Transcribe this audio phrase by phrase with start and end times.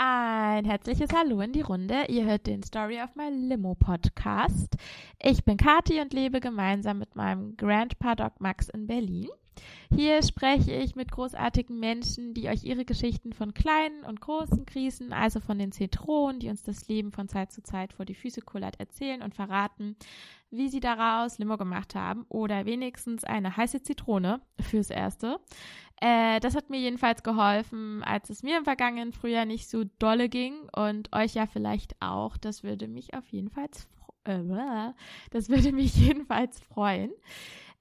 [0.00, 2.04] Ein herzliches Hallo in die Runde.
[2.06, 4.76] Ihr hört den Story of My Limo Podcast.
[5.20, 9.28] Ich bin Kati und lebe gemeinsam mit meinem Grandpa Doc Max in Berlin.
[9.94, 15.12] Hier spreche ich mit großartigen Menschen, die euch ihre Geschichten von kleinen und großen Krisen,
[15.12, 18.42] also von den Zitronen, die uns das Leben von Zeit zu Zeit vor die Füße
[18.42, 19.96] kullert, erzählen und verraten,
[20.50, 25.40] wie sie daraus Limo gemacht haben oder wenigstens eine heiße Zitrone fürs Erste.
[26.00, 30.28] Äh, das hat mir jedenfalls geholfen, als es mir im vergangenen Frühjahr nicht so dolle
[30.28, 32.36] ging und euch ja vielleicht auch.
[32.36, 33.68] Das würde mich auf jeden Fall,
[34.24, 34.92] äh,
[35.30, 37.10] das würde mich jedenfalls freuen.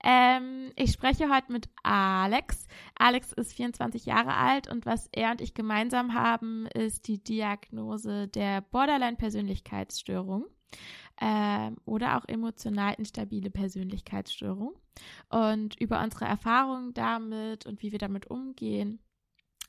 [0.04, 2.68] Ähm, ich spreche heute mit Alex.
[2.96, 8.28] Alex ist 24 Jahre alt und was er und ich gemeinsam haben, ist die Diagnose
[8.28, 10.46] der Borderline-Persönlichkeitsstörung
[11.20, 14.76] ähm, oder auch emotional instabile Persönlichkeitsstörung.
[15.30, 19.00] Und über unsere Erfahrungen damit und wie wir damit umgehen,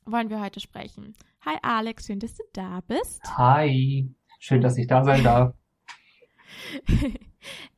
[0.04, 1.14] wollen wir heute sprechen.
[1.44, 3.22] Hi Alex, schön, dass du da bist.
[3.36, 5.54] Hi, schön, dass ich da sein darf.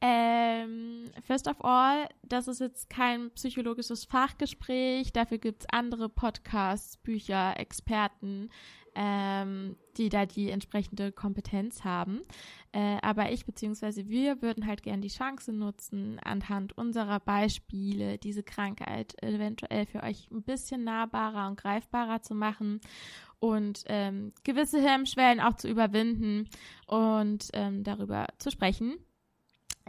[0.00, 5.12] ähm, first of all, das ist jetzt kein psychologisches Fachgespräch.
[5.12, 8.50] Dafür gibt es andere Podcasts, Bücher, Experten,
[8.94, 12.22] ähm, die da die entsprechende Kompetenz haben.
[12.72, 14.08] Äh, aber ich bzw.
[14.08, 20.28] wir würden halt gerne die Chance nutzen, anhand unserer Beispiele diese Krankheit eventuell für euch
[20.30, 22.80] ein bisschen nahbarer und greifbarer zu machen
[23.38, 26.48] und ähm, gewisse Hemmschwellen auch zu überwinden
[26.86, 28.98] und ähm, darüber zu sprechen.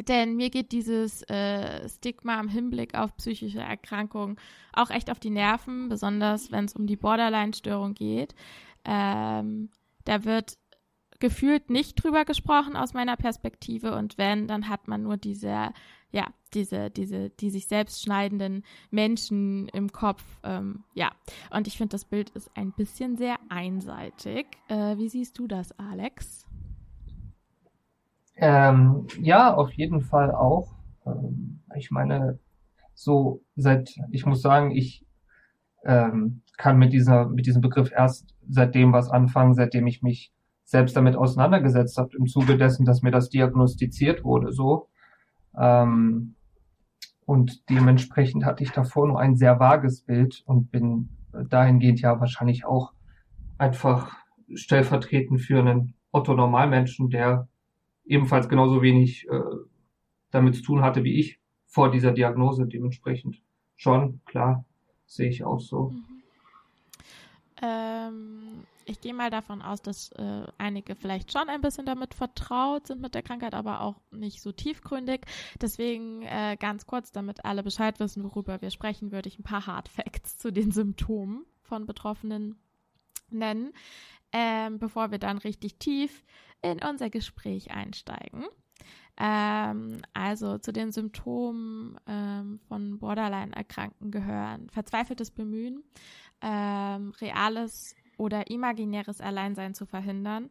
[0.07, 4.37] Denn mir geht dieses äh, Stigma im Hinblick auf psychische Erkrankungen
[4.73, 8.33] auch echt auf die Nerven, besonders wenn es um die Borderline-Störung geht.
[8.85, 9.69] Ähm,
[10.05, 10.57] da wird
[11.19, 15.71] gefühlt nicht drüber gesprochen aus meiner Perspektive und wenn, dann hat man nur diese,
[16.11, 21.11] ja, diese, diese, die sich selbst schneidenden Menschen im Kopf, ähm, ja.
[21.51, 24.47] Und ich finde, das Bild ist ein bisschen sehr einseitig.
[24.67, 26.47] Äh, wie siehst du das, Alex?
[28.41, 30.73] Ähm, ja, auf jeden Fall auch.
[31.05, 32.39] Ähm, ich meine,
[32.95, 35.05] so seit, ich muss sagen, ich
[35.85, 40.33] ähm, kann mit dieser, mit diesem Begriff erst seitdem was anfangen, seitdem ich mich
[40.63, 44.89] selbst damit auseinandergesetzt habe, im Zuge dessen, dass mir das diagnostiziert wurde, so.
[45.55, 46.35] Ähm,
[47.25, 51.09] und dementsprechend hatte ich davor nur ein sehr vages Bild und bin
[51.49, 52.93] dahingehend ja wahrscheinlich auch
[53.59, 54.15] einfach
[54.53, 57.47] stellvertretend für einen Otto-Normalmenschen, der
[58.05, 59.39] ebenfalls genauso wenig äh,
[60.31, 62.67] damit zu tun hatte wie ich vor dieser Diagnose.
[62.67, 63.41] Dementsprechend
[63.75, 64.65] schon, klar,
[65.05, 65.89] sehe ich auch so.
[65.89, 66.11] Mhm.
[67.61, 72.87] Ähm, ich gehe mal davon aus, dass äh, einige vielleicht schon ein bisschen damit vertraut
[72.87, 75.21] sind mit der Krankheit, aber auch nicht so tiefgründig.
[75.61, 79.67] Deswegen äh, ganz kurz, damit alle Bescheid wissen, worüber wir sprechen, würde ich ein paar
[79.67, 82.57] Hard Facts zu den Symptomen von Betroffenen
[83.29, 83.73] nennen,
[84.33, 86.23] ähm, bevor wir dann richtig tief
[86.61, 88.45] in unser Gespräch einsteigen.
[89.17, 95.83] Ähm, also zu den Symptomen ähm, von Borderline-Erkrankten gehören verzweifeltes Bemühen,
[96.41, 100.49] ähm, reales oder imaginäres Alleinsein zu verhindern,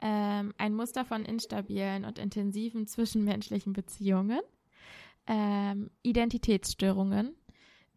[0.00, 4.40] ähm, ein Muster von instabilen und intensiven zwischenmenschlichen Beziehungen,
[5.26, 7.34] ähm, Identitätsstörungen,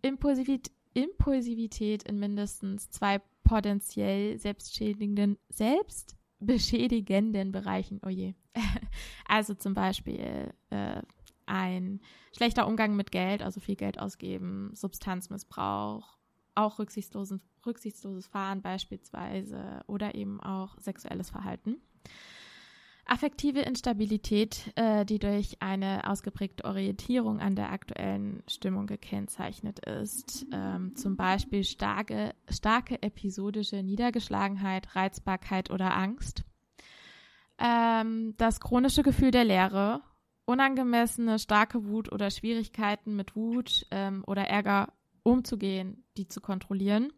[0.02, 5.40] Impulsivität, Impulsivität in mindestens zwei potenziell selbstschädigenden,
[6.46, 8.00] selbstbeschädigenden Bereichen.
[8.06, 8.34] Oh je.
[9.28, 11.02] also zum Beispiel äh,
[11.46, 12.02] ein
[12.36, 16.18] schlechter Umgang mit Geld, also viel Geld ausgeben, Substanzmissbrauch,
[16.56, 21.78] auch rücksichtslosen, rücksichtsloses Fahren beispielsweise oder eben auch sexuelles Verhalten.
[23.06, 30.96] Affektive Instabilität, äh, die durch eine ausgeprägte Orientierung an der aktuellen Stimmung gekennzeichnet ist, ähm,
[30.96, 36.44] zum Beispiel starke, starke episodische Niedergeschlagenheit, Reizbarkeit oder Angst.
[37.59, 40.02] Ähm, das chronische Gefühl der Leere,
[40.46, 44.94] unangemessene starke Wut oder Schwierigkeiten mit Wut ähm, oder Ärger
[45.24, 47.12] umzugehen, die zu kontrollieren.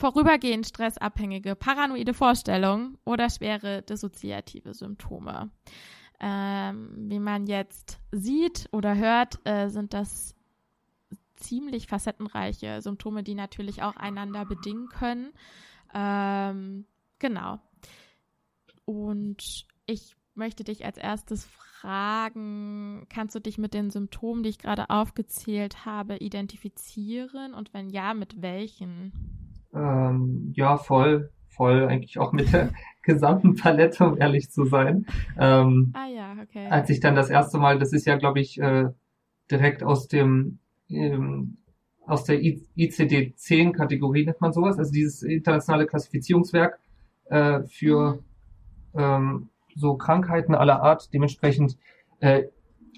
[0.00, 5.50] Vorübergehend stressabhängige paranoide Vorstellungen oder schwere dissoziative Symptome.
[6.18, 10.34] Ähm, wie man jetzt sieht oder hört, äh, sind das
[11.36, 15.32] ziemlich facettenreiche Symptome, die natürlich auch einander bedingen können.
[15.92, 16.86] Ähm,
[17.18, 17.58] genau.
[18.86, 24.58] Und ich möchte dich als erstes fragen, kannst du dich mit den Symptomen, die ich
[24.58, 27.52] gerade aufgezählt habe, identifizieren?
[27.52, 29.49] Und wenn ja, mit welchen?
[29.74, 32.70] Ähm, ja, voll, voll, eigentlich auch mit der
[33.02, 35.06] gesamten Palette, um ehrlich zu sein.
[35.38, 36.66] Ähm, ah ja, okay.
[36.68, 38.88] Als ich dann das erste Mal, das ist ja, glaube ich, äh,
[39.50, 40.58] direkt aus dem
[40.88, 41.56] ähm,
[42.06, 46.78] aus der ICD-10-Kategorie nennt man sowas, also dieses internationale Klassifizierungswerk,
[47.26, 48.18] äh, für
[48.94, 51.12] ähm, so Krankheiten aller Art.
[51.14, 51.76] Dementsprechend,
[52.18, 52.44] äh,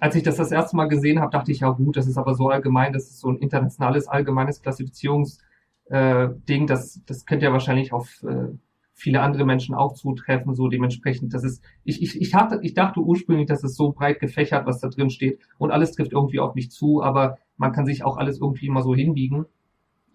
[0.00, 2.34] als ich das das erste Mal gesehen habe, dachte ich, ja gut, das ist aber
[2.34, 5.44] so allgemein, das ist so ein internationales, allgemeines Klassifizierungsding,
[5.86, 8.48] äh, Ding, das, das könnte ja wahrscheinlich auf äh,
[8.94, 13.00] viele andere Menschen auch zutreffen, so dementsprechend, das ist, ich, ich, ich, hatte, ich dachte
[13.00, 16.54] ursprünglich, dass es so breit gefächert, was da drin steht und alles trifft irgendwie auf
[16.54, 19.46] mich zu, aber man kann sich auch alles irgendwie immer so hinbiegen.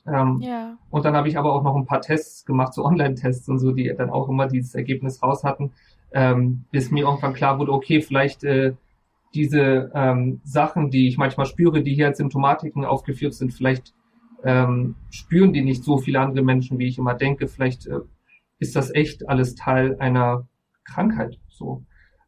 [0.05, 0.77] Ähm, ja.
[0.89, 3.73] Und dann habe ich aber auch noch ein paar Tests gemacht, so Online-Tests und so,
[3.73, 5.71] die dann auch immer dieses Ergebnis raus hatten,
[6.13, 8.73] ähm, bis mir irgendwann klar wurde, okay, vielleicht äh,
[9.33, 13.93] diese ähm, Sachen, die ich manchmal spüre, die hier als Symptomatiken aufgeführt sind, vielleicht
[14.47, 17.47] ähm, spüren die nicht so viele andere Menschen, wie ich immer denke.
[17.47, 17.99] Vielleicht äh,
[18.59, 20.47] ist das echt alles Teil einer
[20.85, 21.37] Krankheit.
[21.49, 21.83] So.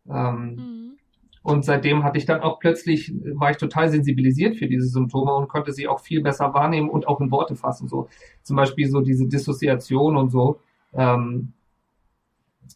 [0.09, 0.97] Ähm, mhm.
[1.43, 5.47] Und seitdem hatte ich dann auch plötzlich, war ich total sensibilisiert für diese Symptome und
[5.47, 7.87] konnte sie auch viel besser wahrnehmen und auch in Worte fassen.
[7.87, 8.09] So
[8.43, 10.59] zum Beispiel so diese Dissoziation und so,
[10.93, 11.53] ähm,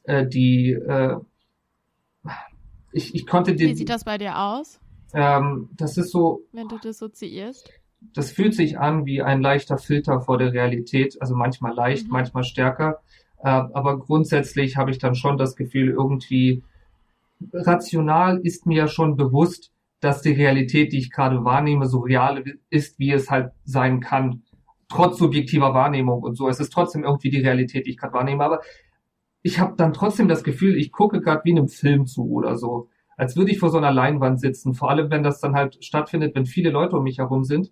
[0.06, 1.18] äh, die äh,
[2.94, 3.68] ich, ich konnte die.
[3.68, 4.80] Wie sieht das bei dir aus?
[5.14, 6.44] Ähm, das ist so.
[6.54, 7.70] Wenn du dissoziierst?
[8.14, 12.14] Das fühlt sich an wie ein leichter Filter vor der Realität, also manchmal leicht, mhm.
[12.14, 13.00] manchmal stärker.
[13.40, 16.64] Äh, aber grundsätzlich habe ich dann schon das Gefühl, irgendwie
[17.52, 22.44] rational ist mir ja schon bewusst, dass die Realität, die ich gerade wahrnehme, so real
[22.70, 24.44] ist, wie es halt sein kann.
[24.90, 26.50] Trotz subjektiver Wahrnehmung und so.
[26.50, 28.44] Es ist trotzdem irgendwie die Realität, die ich gerade wahrnehme.
[28.44, 28.62] Aber
[29.42, 32.58] ich habe dann trotzdem das Gefühl, ich gucke gerade wie in einem Film zu oder
[32.58, 32.90] so.
[33.16, 34.74] Als würde ich vor so einer Leinwand sitzen.
[34.74, 37.72] Vor allem, wenn das dann halt stattfindet, wenn viele Leute um mich herum sind.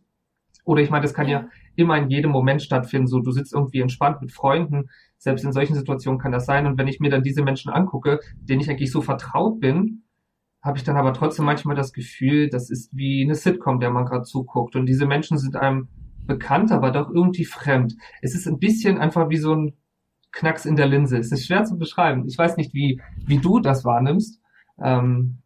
[0.64, 1.42] Oder ich meine, das kann ja.
[1.42, 3.08] ja immer in jedem Moment stattfinden.
[3.08, 4.90] So, du sitzt irgendwie entspannt mit Freunden.
[5.18, 6.66] Selbst in solchen Situationen kann das sein.
[6.66, 10.04] Und wenn ich mir dann diese Menschen angucke, denen ich eigentlich so vertraut bin,
[10.62, 14.06] habe ich dann aber trotzdem manchmal das Gefühl, das ist wie eine Sitcom, der man
[14.06, 14.76] gerade zuguckt.
[14.76, 15.88] Und diese Menschen sind einem
[16.28, 17.96] bekannt, aber doch irgendwie fremd.
[18.22, 19.74] Es ist ein bisschen einfach wie so ein
[20.32, 21.18] Knacks in der Linse.
[21.18, 22.26] Es ist schwer zu beschreiben.
[22.28, 24.40] Ich weiß nicht, wie, wie du das wahrnimmst.
[24.82, 25.40] Ähm,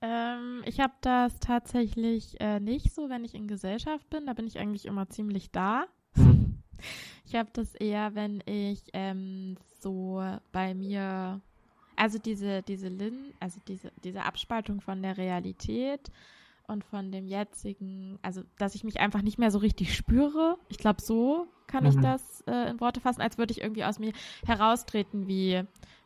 [0.00, 0.33] ähm,
[0.66, 4.26] ich habe das tatsächlich äh, nicht so, wenn ich in Gesellschaft bin.
[4.26, 5.86] Da bin ich eigentlich immer ziemlich da.
[7.26, 10.22] Ich habe das eher, wenn ich ähm, so
[10.52, 11.40] bei mir,
[11.96, 16.10] also diese, diese Lin, also diese, diese Abspaltung von der Realität
[16.66, 20.58] und von dem jetzigen, also dass ich mich einfach nicht mehr so richtig spüre.
[20.68, 21.90] Ich glaube, so kann mhm.
[21.90, 24.12] ich das äh, in Worte fassen, als würde ich irgendwie aus mir
[24.46, 25.62] heraustreten, wie,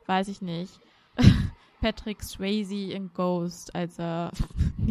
[0.07, 0.81] weiß ich nicht.
[1.81, 4.31] Patrick Swayze in Ghost, als er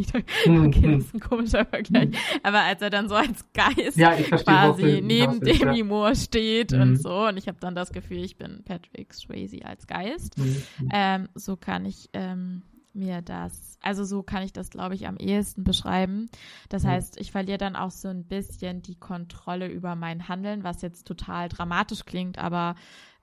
[0.45, 2.09] hm, okay, das ist ein komischer Vergleich,
[2.43, 5.83] aber als er dann so als Geist ja, quasi neben Demi ja.
[5.83, 6.81] Moore steht mhm.
[6.81, 10.37] und so und ich habe dann das Gefühl, ich bin Patrick Swayze als Geist.
[10.37, 10.63] Mhm.
[10.91, 12.63] Ähm, so kann ich ähm,
[12.97, 16.29] mir das, also so kann ich das, glaube ich, am ehesten beschreiben.
[16.69, 16.89] Das mhm.
[16.89, 21.07] heißt, ich verliere dann auch so ein bisschen die Kontrolle über mein Handeln, was jetzt
[21.07, 22.75] total dramatisch klingt, aber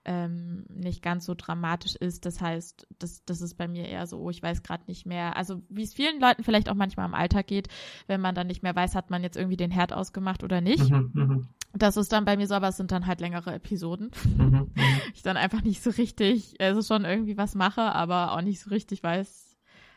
[0.05, 2.25] ähm, nicht ganz so dramatisch ist.
[2.25, 5.35] Das heißt, das, das ist bei mir eher so, oh, ich weiß gerade nicht mehr.
[5.35, 7.67] Also wie es vielen Leuten vielleicht auch manchmal im Alltag geht,
[8.07, 10.89] wenn man dann nicht mehr weiß, hat man jetzt irgendwie den Herd ausgemacht oder nicht.
[10.89, 11.47] Mhm, mhm.
[11.73, 14.11] das ist dann bei mir so, aber es sind dann halt längere Episoden.
[14.37, 14.71] Mhm,
[15.13, 18.69] ich dann einfach nicht so richtig, also schon irgendwie was mache, aber auch nicht so
[18.69, 19.44] richtig weiß,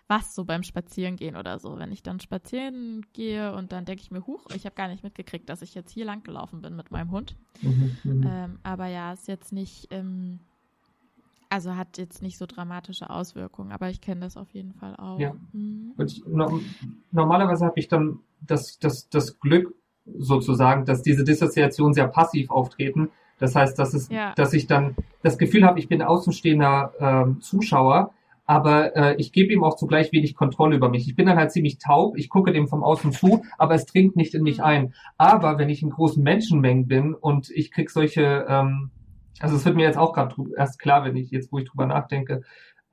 [0.08, 1.78] was so beim Spazierengehen oder so.
[1.78, 5.04] Wenn ich dann spazieren gehe und dann denke ich mir, huch, ich habe gar nicht
[5.04, 7.36] mitgekriegt, dass ich jetzt hier lang gelaufen bin mit meinem Hund.
[7.60, 10.40] Mhm, mhm, ähm, aber ja, ist jetzt nicht, ähm,
[11.50, 15.20] also hat jetzt nicht so dramatische Auswirkungen, aber ich kenne das auf jeden Fall auch.
[15.20, 15.34] Ja.
[15.52, 15.92] Mhm.
[16.04, 16.58] Ich, no,
[17.12, 19.74] normalerweise habe ich dann das, das, das Glück
[20.18, 23.10] sozusagen, dass diese Dissoziationen sehr passiv auftreten.
[23.38, 24.32] Das heißt, dass es, ja.
[24.34, 28.14] dass ich dann das Gefühl habe, ich bin außenstehender ähm, Zuschauer,
[28.48, 31.06] aber äh, ich gebe ihm auch zugleich wenig Kontrolle über mich.
[31.06, 34.16] Ich bin dann halt ziemlich taub, ich gucke dem vom Außen zu, aber es dringt
[34.16, 34.64] nicht in mich mhm.
[34.64, 34.94] ein.
[35.18, 38.90] Aber wenn ich in großen Menschenmengen bin und ich krieg solche, ähm,
[39.38, 41.84] also es wird mir jetzt auch gerade erst klar, wenn ich jetzt, wo ich drüber
[41.84, 42.40] nachdenke,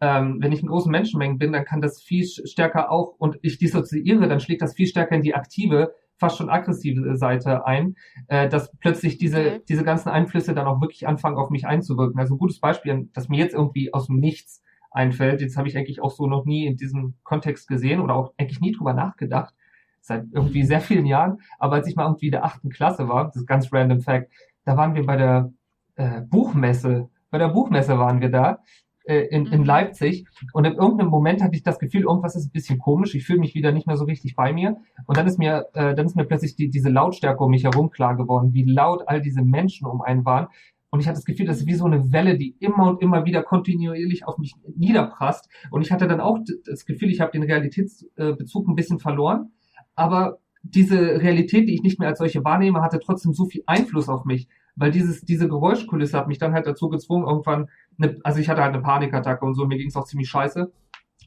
[0.01, 3.57] ähm, wenn ich in großen Menschenmengen bin, dann kann das viel stärker auch und ich
[3.57, 7.95] dissoziiere, dann schlägt das viel stärker in die aktive, fast schon aggressive Seite ein,
[8.27, 9.61] äh, dass plötzlich diese, okay.
[9.69, 12.19] diese ganzen Einflüsse dann auch wirklich anfangen, auf mich einzuwirken.
[12.19, 14.61] Also ein gutes Beispiel, das mir jetzt irgendwie aus dem Nichts
[14.95, 15.41] einfällt.
[15.41, 18.61] Jetzt habe ich eigentlich auch so noch nie in diesem Kontext gesehen oder auch eigentlich
[18.61, 19.53] nie drüber nachgedacht.
[20.01, 21.39] Seit irgendwie sehr vielen Jahren.
[21.57, 24.31] Aber als ich mal irgendwie der achten Klasse war, das ist ganz random Fact,
[24.63, 25.51] da waren wir bei der
[25.95, 27.09] äh, Buchmesse.
[27.31, 28.59] Bei der Buchmesse waren wir da
[29.05, 29.65] äh, in, in mhm.
[29.65, 30.25] Leipzig.
[30.53, 33.15] Und in irgendeinem Moment hatte ich das Gefühl, irgendwas ist ein bisschen komisch.
[33.15, 34.77] Ich fühle mich wieder nicht mehr so richtig bei mir.
[35.05, 37.89] Und dann ist mir, äh, dann ist mir plötzlich die, diese Lautstärke um mich herum
[37.89, 40.47] klar geworden, wie laut all diese Menschen um einen waren.
[40.95, 43.25] Und ich hatte das Gefühl, das ist wie so eine Welle, die immer und immer
[43.25, 45.49] wieder kontinuierlich auf mich niederprasst.
[45.69, 49.51] Und ich hatte dann auch das Gefühl, ich habe den Realitätsbezug ein bisschen verloren.
[49.93, 54.07] Aber diese Realität, die ich nicht mehr als solche wahrnehme, hatte trotzdem so viel Einfluss
[54.07, 54.47] auf mich.
[54.77, 58.61] weil dieses, diese Geräuschkulisse hat mich dann halt dazu gezwungen, irgendwann, eine, also ich hatte
[58.61, 60.71] halt eine Panikattacke und so, mir ging es auch ziemlich scheiße.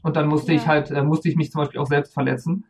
[0.03, 0.59] Und dann musste ja.
[0.59, 2.65] ich halt, äh, musste ich mich zum Beispiel auch selbst verletzen,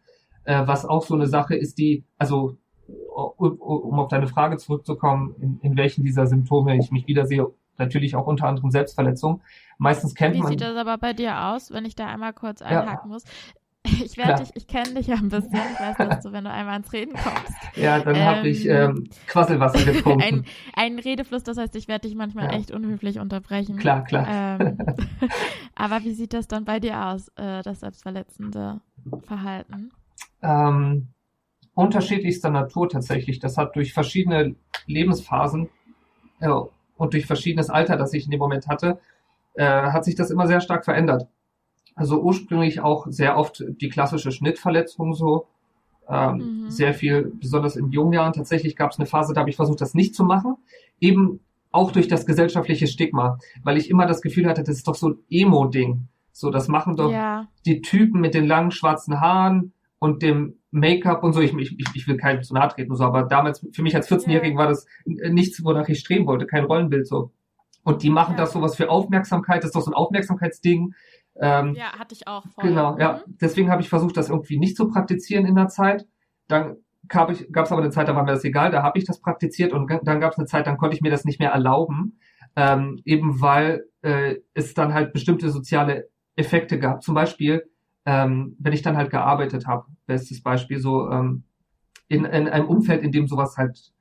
[0.45, 5.61] äh, was auch so eine Sache ist, die, also um auf deine Frage zurückzukommen, in,
[5.61, 9.43] in welchen dieser Symptome ich mich wiedersehe, natürlich auch unter anderem Selbstverletzung.
[9.79, 10.49] Meistens kennt Wie man.
[10.49, 13.15] Wie sieht das aber bei dir aus, wenn ich da einmal kurz einhaken ja.
[13.15, 13.25] muss?
[14.05, 15.55] Ich werde dich, ich kenne dich ja ein bisschen.
[15.55, 17.55] Ich weiß, dass du, wenn du einmal ans Reden kommst.
[17.75, 20.21] Ja, dann ähm, habe ich ähm, Quasselwasser getrunken.
[20.21, 22.59] ein, ein Redefluss, das heißt, ich werde dich manchmal ja.
[22.59, 23.79] echt unhöflich unterbrechen.
[23.79, 24.27] Klar, klar.
[24.61, 24.79] Ähm,
[25.75, 28.83] aber wie sieht das dann bei dir aus, äh, das selbstverletzende
[29.23, 29.91] Verhalten?
[30.43, 31.09] Ähm,
[31.79, 33.39] unterschiedlichster Natur tatsächlich.
[33.39, 34.57] Das hat durch verschiedene
[34.87, 35.69] Lebensphasen
[36.41, 38.99] äh, und durch verschiedenes Alter, das ich in dem Moment hatte,
[39.55, 41.29] äh, hat sich das immer sehr stark verändert.
[41.95, 45.47] Also ursprünglich auch sehr oft die klassische Schnittverletzung so.
[46.09, 46.71] Ähm, mhm.
[46.71, 48.33] Sehr viel, besonders in jungen Jahren.
[48.33, 50.57] Tatsächlich gab es eine Phase, da habe ich versucht, das nicht zu machen.
[50.99, 51.39] Eben
[51.71, 55.11] auch durch das gesellschaftliche Stigma, weil ich immer das Gefühl hatte, das ist doch so
[55.11, 56.09] ein Emo-Ding.
[56.33, 57.47] So, das machen doch ja.
[57.67, 61.41] die Typen mit den langen schwarzen Haaren und dem Make-up und so.
[61.41, 64.59] Ich, ich, ich will keinem zu nahe treten, so, aber damals, für mich als 14-Jährigen
[64.59, 64.65] ja.
[64.65, 67.33] war das nichts, wonach ich streben wollte, kein Rollenbild so.
[67.85, 68.39] Und die machen ja.
[68.39, 70.95] das sowas für Aufmerksamkeit, das ist doch so ein Aufmerksamkeitsding.
[71.41, 72.71] Ähm, ja, hatte ich auch vorher.
[72.71, 73.23] Genau, ja.
[73.27, 73.37] Mhm.
[73.41, 76.07] Deswegen habe ich versucht, das irgendwie nicht zu praktizieren in der Zeit.
[76.49, 76.77] Dann
[77.09, 79.73] gab es aber eine Zeit, da war mir das egal, da habe ich das praktiziert
[79.73, 82.19] und dann gab es eine Zeit, dann konnte ich mir das nicht mehr erlauben,
[82.57, 87.03] ähm, eben weil äh, es dann halt bestimmte soziale Effekte gab.
[87.03, 87.71] Zum Beispiel,
[88.09, 91.43] ähm, wenn ich dann halt gearbeitet habe, bestes Beispiel, so ähm,
[92.09, 93.93] in, in einem Umfeld, in dem sowas halt,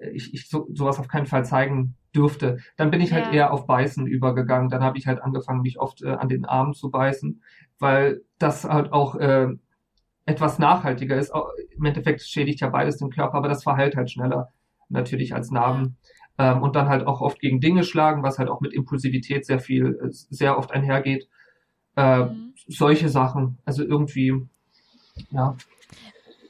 [0.00, 2.58] äh, ich, ich so, sowas auf keinen Fall zeigen dürfte.
[2.76, 3.32] Dann bin ich halt ja.
[3.32, 4.70] eher auf Beißen übergegangen.
[4.70, 7.42] Dann habe ich halt angefangen, mich oft äh, an den Armen zu beißen,
[7.80, 9.48] weil das halt auch äh,
[10.26, 11.32] etwas nachhaltiger ist.
[11.76, 14.52] Im Endeffekt schädigt ja beides den Körper, aber das verheilt halt schneller
[14.88, 15.96] natürlich als Narben.
[16.38, 19.58] Ähm, und dann halt auch oft gegen Dinge schlagen, was halt auch mit Impulsivität sehr
[19.58, 21.28] viel, äh, sehr oft einhergeht.
[21.96, 22.54] Äh, mhm.
[22.68, 23.58] Solche Sachen.
[23.64, 24.46] Also irgendwie,
[25.30, 25.56] ja.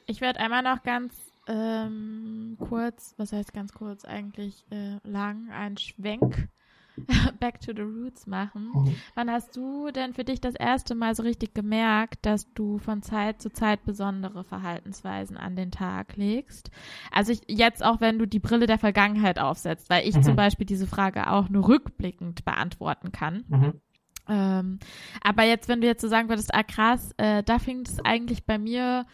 [0.05, 5.77] Ich werde einmal noch ganz ähm, kurz, was heißt ganz kurz, eigentlich äh, lang, einen
[5.77, 6.49] Schwenk
[7.39, 8.71] back to the roots machen.
[8.73, 8.95] Mhm.
[9.15, 13.01] Wann hast du denn für dich das erste Mal so richtig gemerkt, dass du von
[13.01, 16.69] Zeit zu Zeit besondere Verhaltensweisen an den Tag legst?
[17.11, 20.23] Also ich, jetzt auch, wenn du die Brille der Vergangenheit aufsetzt, weil ich mhm.
[20.23, 23.43] zum Beispiel diese Frage auch nur rückblickend beantworten kann.
[23.47, 23.81] Mhm.
[24.27, 24.79] Ähm,
[25.23, 28.45] aber jetzt, wenn du jetzt so sagen würdest, ah krass, äh, da fing es eigentlich
[28.45, 29.05] bei mir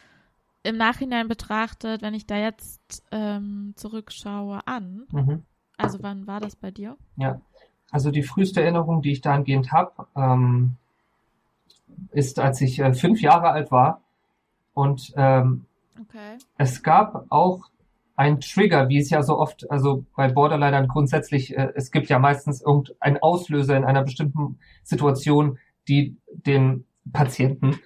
[0.64, 5.08] im Nachhinein betrachtet, wenn ich da jetzt ähm, zurückschaue, an.
[5.12, 5.44] Mhm.
[5.78, 6.98] Also wann war das bei dir?
[7.16, 7.40] Ja,
[7.92, 10.76] also die früheste Erinnerung, die ich dahingehend habe, ähm,
[12.12, 14.02] ist, als ich äh, fünf Jahre alt war.
[14.74, 15.66] Und ähm,
[16.00, 16.38] okay.
[16.58, 17.70] es gab auch
[18.18, 22.18] ein Trigger, wie es ja so oft, also bei Borderlinern grundsätzlich, äh, es gibt ja
[22.18, 27.80] meistens irgendeinen Auslöser in einer bestimmten Situation, die den Patienten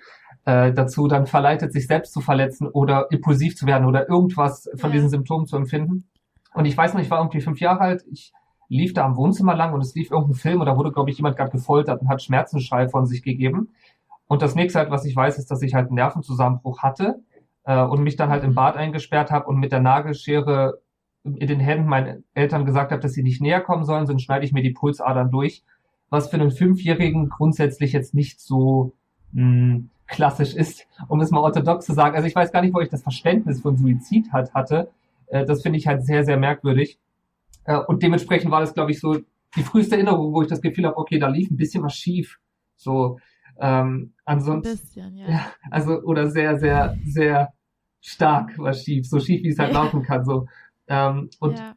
[0.46, 4.90] äh, dazu dann verleitet, sich selbst zu verletzen oder impulsiv zu werden oder irgendwas von
[4.90, 4.96] ja.
[4.96, 6.08] diesen Symptomen zu empfinden.
[6.54, 8.32] Und ich weiß noch, ich war irgendwie fünf Jahre alt, ich
[8.70, 11.18] lief da am Wohnzimmer lang und es lief irgendein Film und da wurde, glaube ich,
[11.18, 13.74] jemand gerade gefoltert und hat Schmerzensschrei von sich gegeben.
[14.28, 17.20] Und das nächste halt, was ich weiß, ist, dass ich halt einen Nervenzusammenbruch hatte
[17.63, 18.56] äh, und mich dann halt im mhm.
[18.56, 20.80] Bad eingesperrt habe und mit der Nagelschere
[21.24, 24.46] in den Händen meinen Eltern gesagt habe, dass sie nicht näher kommen sollen, sonst schneide
[24.46, 25.63] ich mir die Pulsadern durch.
[26.10, 28.94] Was für einen Fünfjährigen grundsätzlich jetzt nicht so
[29.34, 32.15] mh, hm, klassisch ist, um es mal orthodox zu sagen.
[32.15, 34.89] Also ich weiß gar nicht, wo ich das Verständnis von Suizid halt hatte.
[35.27, 37.00] Äh, das finde ich halt sehr, sehr merkwürdig.
[37.65, 39.20] Äh, und dementsprechend war das, glaube ich, so
[39.56, 42.39] die früheste Erinnerung, wo ich das Gefühl habe, okay, da lief ein bisschen was schief.
[42.75, 43.20] So,
[43.60, 45.30] ähm, ansonsten, bisschen, ja.
[45.30, 45.54] ja.
[45.70, 47.54] Also, oder sehr, sehr, sehr
[48.00, 49.84] stark war schief, so schief, wie es halt ja.
[49.84, 50.26] laufen kann.
[50.26, 50.48] So.
[50.88, 51.76] Ähm, und ja.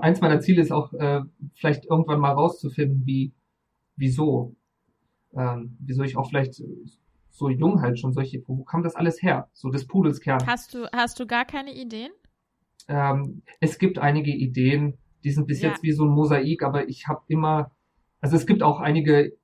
[0.00, 1.20] eins meiner Ziele ist auch, äh,
[1.54, 3.32] vielleicht irgendwann mal rauszufinden, wie,
[3.96, 4.56] wieso.
[5.36, 6.60] Ähm, wieso ich auch vielleicht
[7.30, 9.48] so jung halt schon solche, wo kam das alles her?
[9.52, 10.44] So des Pudels Kern.
[10.46, 12.10] Hast du, hast du gar keine Ideen?
[12.88, 15.68] Ähm, es gibt einige Ideen, die sind bis ja.
[15.70, 17.70] jetzt wie so ein Mosaik, aber ich habe immer,
[18.20, 19.36] also es gibt auch einige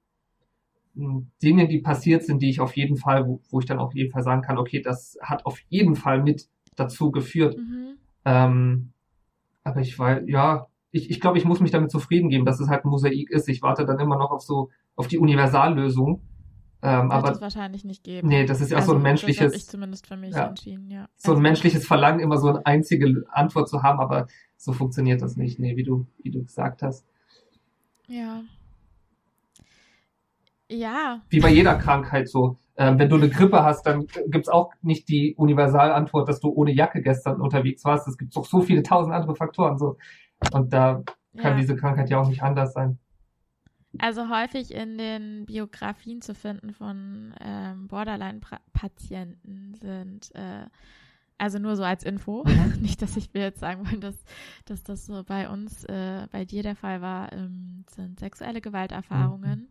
[1.42, 4.10] Dinge, die passiert sind, die ich auf jeden Fall, wo, wo ich dann auf jeden
[4.10, 7.56] Fall sagen kann, okay, das hat auf jeden Fall mit dazu geführt.
[7.56, 7.96] Mhm.
[8.24, 8.92] Ähm,
[9.62, 12.68] aber ich weiß, ja, ich, ich glaube, ich muss mich damit zufrieden geben, dass es
[12.68, 13.48] halt ein Mosaik ist.
[13.48, 16.22] Ich warte dann immer noch auf so, auf die Universallösung.
[16.82, 18.28] Ähm, aber es wahrscheinlich nicht geben.
[18.28, 19.52] Nee, das ist ja also, so ein menschliches.
[19.52, 21.08] Das ich zumindest für mich ja, entschieden, ja.
[21.16, 25.20] So ein also, menschliches Verlangen, immer so eine einzige Antwort zu haben, aber so funktioniert
[25.20, 27.04] das nicht, nee, wie du, wie du gesagt hast.
[28.06, 28.42] Ja.
[30.70, 31.22] Ja.
[31.28, 32.58] Wie bei jeder Krankheit so.
[32.76, 36.72] Ähm, wenn du eine Grippe hast, dann gibt's auch nicht die Universalantwort, dass du ohne
[36.72, 38.06] Jacke gestern unterwegs warst.
[38.06, 39.78] Es gibt doch so viele tausend andere Faktoren.
[39.78, 39.96] So.
[40.52, 41.02] Und da
[41.36, 41.60] kann ja.
[41.60, 42.98] diese Krankheit ja auch nicht anders sein.
[43.98, 50.66] Also häufig in den Biografien zu finden von ähm, Borderline-Patienten sind, äh,
[51.38, 52.74] also nur so als Info, mhm.
[52.80, 54.16] nicht, dass ich mir jetzt sagen will, dass,
[54.64, 59.60] dass das so bei uns, äh, bei dir der Fall war, ähm, sind sexuelle Gewalterfahrungen
[59.60, 59.68] mhm.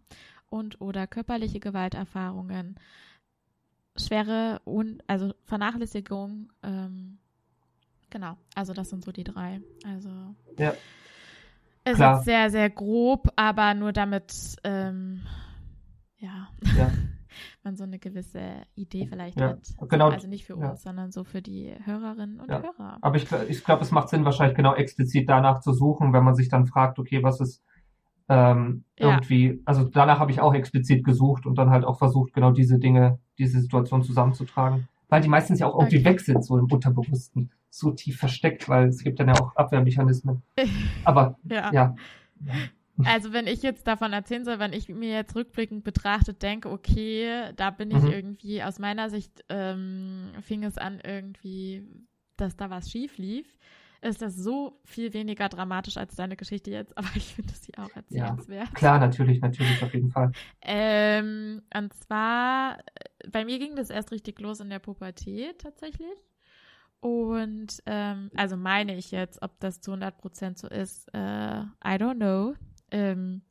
[0.56, 2.80] Und oder körperliche Gewalterfahrungen,
[3.96, 7.18] schwere und also Vernachlässigung, ähm,
[8.10, 9.62] genau, also das sind so die drei.
[9.86, 10.10] Also
[10.58, 10.74] ja.
[11.88, 12.18] Es Klar.
[12.18, 15.22] ist sehr, sehr grob, aber nur damit, ähm,
[16.18, 16.92] ja, ja.
[17.64, 19.90] man so eine gewisse Idee vielleicht ja, hat.
[19.90, 20.10] Genau.
[20.10, 20.76] Also nicht für uns, ja.
[20.78, 22.62] sondern so für die Hörerinnen und ja.
[22.64, 22.98] Hörer.
[23.02, 26.34] Aber ich, ich glaube, es macht Sinn, wahrscheinlich genau explizit danach zu suchen, wenn man
[26.34, 27.62] sich dann fragt, okay, was ist
[28.28, 32.52] ähm, irgendwie, also danach habe ich auch explizit gesucht und dann halt auch versucht, genau
[32.52, 34.88] diese Dinge, diese Situation zusammenzutragen.
[35.10, 36.06] Weil die meistens ja auch irgendwie okay.
[36.06, 40.42] weg sind, so im Unterbewussten so tief versteckt, weil es gibt dann ja auch Abwehrmechanismen.
[41.04, 41.72] Aber ja.
[41.72, 41.96] ja.
[43.04, 47.52] Also wenn ich jetzt davon erzählen soll, wenn ich mir jetzt rückblickend betrachtet denke, okay,
[47.58, 48.12] da bin ich mhm.
[48.12, 51.84] irgendwie, aus meiner Sicht ähm, fing es an irgendwie,
[52.38, 53.54] dass da was schief lief,
[54.06, 57.94] ist das so viel weniger dramatisch als deine Geschichte jetzt, aber ich finde sie auch
[57.96, 58.70] erzählenswert.
[58.70, 60.32] Ja, klar, natürlich, natürlich, auf jeden Fall.
[60.62, 62.78] Ähm, und zwar,
[63.32, 66.18] bei mir ging das erst richtig los in der Pubertät tatsächlich.
[67.00, 72.16] Und ähm, also meine ich jetzt, ob das zu 100% so ist, äh, I don't
[72.16, 72.56] know.
[72.90, 73.42] Ähm,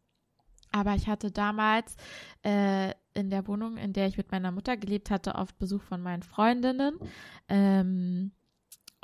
[0.73, 1.96] aber ich hatte damals
[2.44, 6.02] äh, in der Wohnung, in der ich mit meiner Mutter gelebt hatte, oft Besuch von
[6.02, 6.99] meinen Freundinnen.
[7.49, 8.32] Ähm,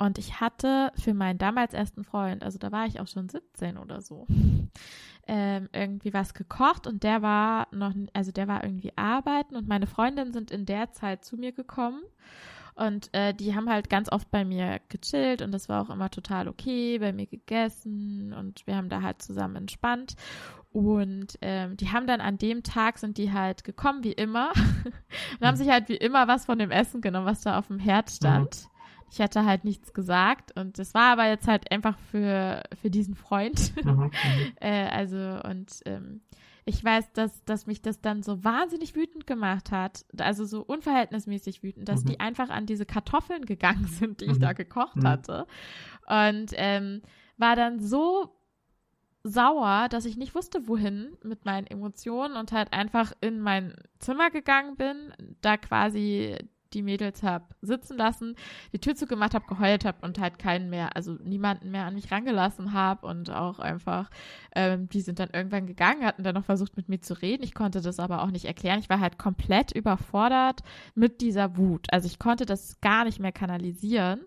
[0.01, 3.77] und ich hatte für meinen damals ersten Freund, also da war ich auch schon 17
[3.77, 4.25] oder so,
[5.27, 9.85] ähm, irgendwie was gekocht und der war noch, also der war irgendwie arbeiten und meine
[9.85, 12.01] Freundinnen sind in der Zeit zu mir gekommen
[12.73, 16.09] und äh, die haben halt ganz oft bei mir gechillt und das war auch immer
[16.09, 20.15] total okay, bei mir gegessen und wir haben da halt zusammen entspannt.
[20.73, 24.53] Und ähm, die haben dann an dem Tag sind die halt gekommen wie immer
[25.39, 25.59] und haben mhm.
[25.59, 28.63] sich halt wie immer was von dem Essen genommen, was da auf dem Herd stand.
[28.63, 28.71] Mhm.
[29.11, 33.15] Ich hätte halt nichts gesagt und das war aber jetzt halt einfach für, für diesen
[33.15, 33.73] Freund.
[33.83, 34.11] Mhm, mhm.
[34.61, 36.21] äh, also und ähm,
[36.65, 41.63] ich weiß, dass, dass mich das dann so wahnsinnig wütend gemacht hat, also so unverhältnismäßig
[41.63, 42.09] wütend, dass mhm.
[42.09, 44.31] die einfach an diese Kartoffeln gegangen sind, die mhm.
[44.31, 45.07] ich da gekocht mhm.
[45.07, 45.47] hatte.
[46.07, 47.01] Und ähm,
[47.37, 48.35] war dann so
[49.23, 54.29] sauer, dass ich nicht wusste, wohin mit meinen Emotionen und halt einfach in mein Zimmer
[54.31, 56.37] gegangen bin, da quasi
[56.73, 58.35] die Mädels habe sitzen lassen,
[58.73, 62.11] die Tür zugemacht habe, geheult habe und halt keinen mehr, also niemanden mehr an mich
[62.11, 64.09] rangelassen habe und auch einfach,
[64.55, 67.43] ähm, die sind dann irgendwann gegangen, hatten dann noch versucht mit mir zu reden.
[67.43, 68.79] Ich konnte das aber auch nicht erklären.
[68.79, 70.61] Ich war halt komplett überfordert
[70.95, 71.87] mit dieser Wut.
[71.91, 74.21] Also ich konnte das gar nicht mehr kanalisieren.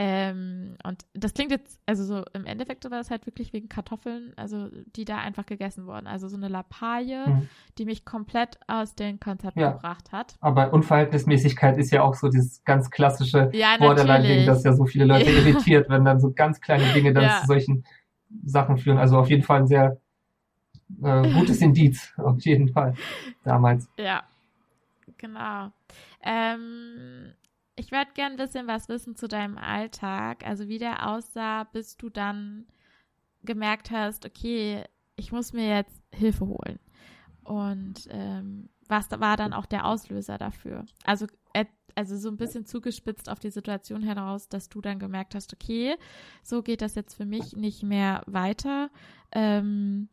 [0.00, 4.32] Ähm, und das klingt jetzt, also so im Endeffekt war das halt wirklich wegen Kartoffeln,
[4.36, 6.06] also die da einfach gegessen wurden.
[6.06, 7.48] Also so eine Lappalie, mhm.
[7.78, 9.72] die mich komplett aus dem Konzept ja.
[9.72, 10.36] gebracht hat.
[10.40, 15.04] Aber Unverhältnismäßigkeit ist ja auch so dieses ganz klassische ja, Borderline-Ding, das ja so viele
[15.04, 15.38] Leute ja.
[15.38, 17.84] irritiert, wenn dann so ganz kleine Dinge dann zu solchen
[18.44, 18.98] Sachen führen.
[18.98, 20.00] Also auf jeden Fall ein sehr
[21.02, 22.94] äh, gutes Indiz, auf jeden Fall,
[23.42, 23.88] damals.
[23.98, 24.22] Ja,
[25.16, 25.72] genau.
[26.22, 27.32] Ähm,
[27.78, 30.44] ich würde gern ein bisschen was wissen zu deinem Alltag.
[30.44, 32.66] Also wie der aussah, bis du dann
[33.42, 34.82] gemerkt hast, okay,
[35.14, 36.80] ich muss mir jetzt Hilfe holen.
[37.44, 40.84] Und ähm, was war dann auch der Auslöser dafür?
[41.04, 41.26] Also,
[41.94, 45.96] also so ein bisschen zugespitzt auf die Situation heraus, dass du dann gemerkt hast, okay,
[46.42, 48.90] so geht das jetzt für mich nicht mehr weiter.
[49.32, 50.08] Ähm,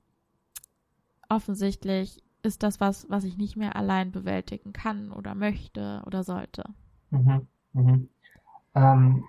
[1.30, 6.63] offensichtlich ist das was, was ich nicht mehr allein bewältigen kann oder möchte oder sollte.
[7.10, 7.47] Mhm.
[7.76, 8.10] Mhm.
[8.74, 9.26] Ähm,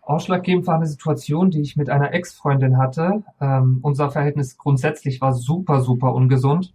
[0.00, 3.22] ausschlaggebend war eine Situation, die ich mit einer Ex-Freundin hatte.
[3.40, 6.72] Ähm, unser Verhältnis grundsätzlich war super, super ungesund,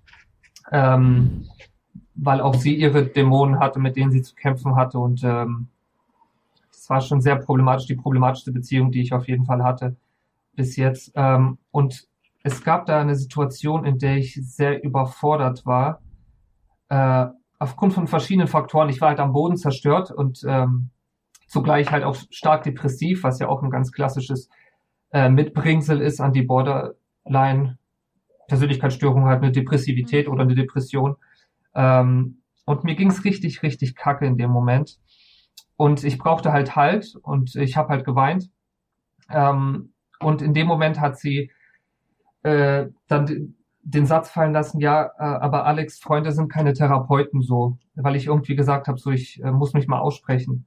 [0.72, 1.48] ähm,
[2.16, 5.00] weil auch sie ihre Dämonen hatte, mit denen sie zu kämpfen hatte.
[5.00, 5.68] Und ähm,
[6.72, 9.96] es war schon sehr problematisch, die problematischste Beziehung, die ich auf jeden Fall hatte
[10.56, 11.12] bis jetzt.
[11.16, 12.08] Ähm, und
[12.44, 16.02] es gab da eine Situation, in der ich sehr überfordert war.
[16.90, 17.28] Äh,
[17.60, 18.90] aufgrund von verschiedenen Faktoren.
[18.90, 20.90] Ich war halt am Boden zerstört und ähm,
[21.48, 24.50] zugleich halt auch stark depressiv, was ja auch ein ganz klassisches
[25.12, 27.78] äh, Mitbringsel ist an die Borderline
[28.48, 30.34] Persönlichkeitsstörung, halt eine Depressivität mhm.
[30.34, 31.18] oder eine Depression.
[31.76, 35.00] Ähm, und mir ging's richtig, richtig kacke in dem Moment.
[35.76, 38.50] Und ich brauchte halt Halt und ich habe halt geweint.
[39.30, 41.52] Ähm, und in dem Moment hat sie
[42.44, 47.78] äh, dann den Satz fallen lassen, ja, äh, aber Alex, Freunde sind keine Therapeuten so,
[47.96, 50.66] weil ich irgendwie gesagt habe, so ich äh, muss mich mal aussprechen.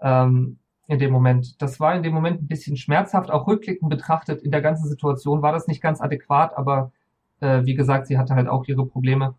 [0.00, 1.60] Ähm, in dem Moment.
[1.62, 4.42] Das war in dem Moment ein bisschen schmerzhaft, auch rückblickend betrachtet.
[4.42, 6.92] In der ganzen Situation war das nicht ganz adäquat, aber
[7.40, 9.34] äh, wie gesagt, sie hatte halt auch ihre Probleme.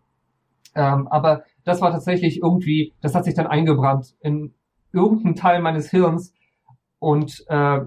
[0.74, 4.54] Ähm, aber das war tatsächlich irgendwie, das hat sich dann eingebrannt in
[4.92, 6.34] irgendeinen Teil meines Hirns
[6.98, 7.80] und äh,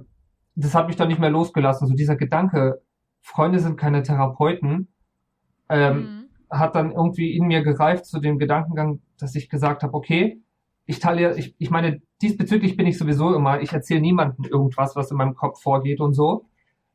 [0.56, 1.88] das hat mich dann nicht mehr losgelassen.
[1.88, 2.82] So dieser Gedanke,
[3.22, 4.88] Freunde sind keine Therapeuten,
[5.70, 6.26] ähm, mhm.
[6.50, 10.42] hat dann irgendwie in mir gereift zu dem Gedankengang, dass ich gesagt habe, okay,
[10.86, 15.12] ich teile, ich, ich meine, diesbezüglich bin ich sowieso immer, ich erzähle niemandem irgendwas, was
[15.12, 16.46] in meinem Kopf vorgeht und so.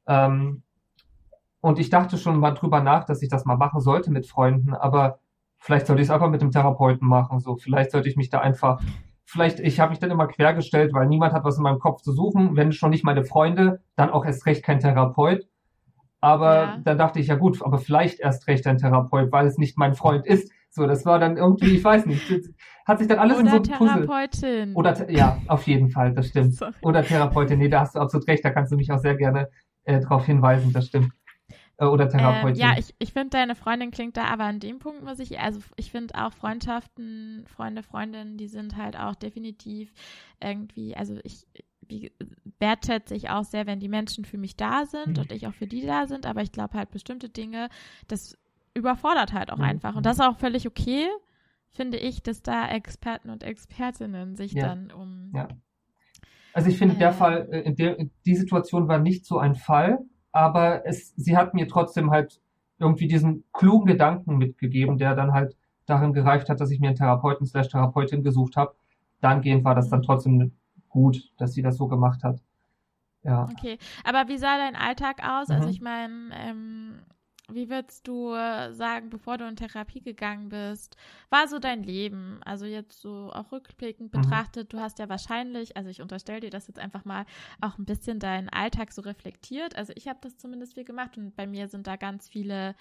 [0.06, 0.62] Ähm,
[1.60, 4.74] und ich dachte schon mal drüber nach, dass ich das mal machen sollte mit Freunden,
[4.74, 5.20] aber
[5.58, 7.38] vielleicht sollte ich es einfach mit dem Therapeuten machen.
[7.38, 8.80] So, vielleicht sollte ich mich da einfach,
[9.24, 12.12] vielleicht, ich habe mich dann immer quergestellt, weil niemand hat was in meinem Kopf zu
[12.12, 12.56] suchen.
[12.56, 15.46] Wenn schon nicht meine Freunde, dann auch erst recht kein Therapeut.
[16.22, 16.78] Aber ja.
[16.84, 19.94] dann dachte ich, ja gut, aber vielleicht erst recht ein Therapeut, weil es nicht mein
[19.94, 20.52] Freund ist.
[20.70, 22.22] So, das war dann irgendwie, ich weiß nicht,
[22.86, 24.06] hat sich dann alles Oder in so ein Puzzle.
[24.06, 24.74] Therapeutin.
[24.74, 26.54] Oder ja, auf jeden Fall, das stimmt.
[26.54, 26.72] Sorry.
[26.80, 29.48] Oder Therapeutin, nee, da hast du absolut recht, da kannst du mich auch sehr gerne
[29.82, 31.12] äh, darauf hinweisen, das stimmt.
[31.76, 32.62] Äh, oder Therapeutin.
[32.62, 35.40] Ähm, ja, ich, ich finde, deine Freundin klingt da, aber an dem Punkt muss ich,
[35.40, 39.92] also ich finde auch Freundschaften, Freunde, Freundinnen, die sind halt auch definitiv
[40.40, 41.46] irgendwie, also ich,
[41.88, 42.12] wie,
[42.58, 45.22] wertschätze ich auch sehr, wenn die Menschen für mich da sind mhm.
[45.22, 47.68] und ich auch für die da sind, aber ich glaube halt bestimmte Dinge,
[48.08, 48.38] das
[48.74, 49.64] überfordert halt auch mhm.
[49.64, 49.96] einfach.
[49.96, 51.08] Und das ist auch völlig okay,
[51.70, 54.68] finde ich, dass da Experten und Expertinnen sich ja.
[54.68, 55.32] dann um.
[55.34, 55.48] Ja.
[56.54, 59.54] Also ich finde, äh, der Fall, äh, in der, die Situation war nicht so ein
[59.54, 59.98] Fall,
[60.32, 62.40] aber es, sie hat mir trotzdem halt
[62.78, 66.96] irgendwie diesen klugen Gedanken mitgegeben, der dann halt darin gereicht hat, dass ich mir einen
[66.96, 68.74] Therapeuten slash Therapeutin gesucht habe.
[69.20, 70.04] Dahingehend war das dann mhm.
[70.04, 70.52] trotzdem
[70.92, 72.40] gut, dass sie das so gemacht hat.
[73.24, 73.48] Ja.
[73.50, 75.50] Okay, aber wie sah dein Alltag aus?
[75.50, 75.58] Also mhm.
[75.58, 77.02] Also ich meine, ähm,
[77.48, 78.32] wie würdest du
[78.72, 80.96] sagen, bevor du in Therapie gegangen bist,
[81.30, 82.40] war so dein Leben?
[82.44, 84.20] Also jetzt so auch rückblickend mhm.
[84.20, 87.26] betrachtet, du hast ja wahrscheinlich, also ich unterstelle dir das jetzt einfach mal,
[87.60, 89.76] auch ein bisschen deinen Alltag so reflektiert.
[89.76, 92.74] Also ich habe das zumindest viel gemacht und bei mir sind da ganz viele,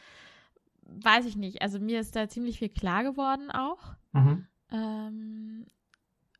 [0.83, 3.95] weiß ich nicht, also mir ist da ziemlich viel klar geworden auch.
[4.13, 4.47] Mhm.
[4.71, 5.65] Ähm,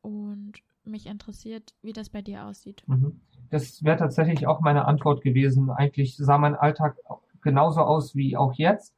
[0.01, 0.53] und
[0.91, 2.83] mich interessiert, wie das bei dir aussieht.
[2.87, 3.19] Mhm.
[3.49, 5.69] Das wäre tatsächlich auch meine Antwort gewesen.
[5.69, 6.97] Eigentlich sah mein Alltag
[7.41, 8.95] genauso aus wie auch jetzt,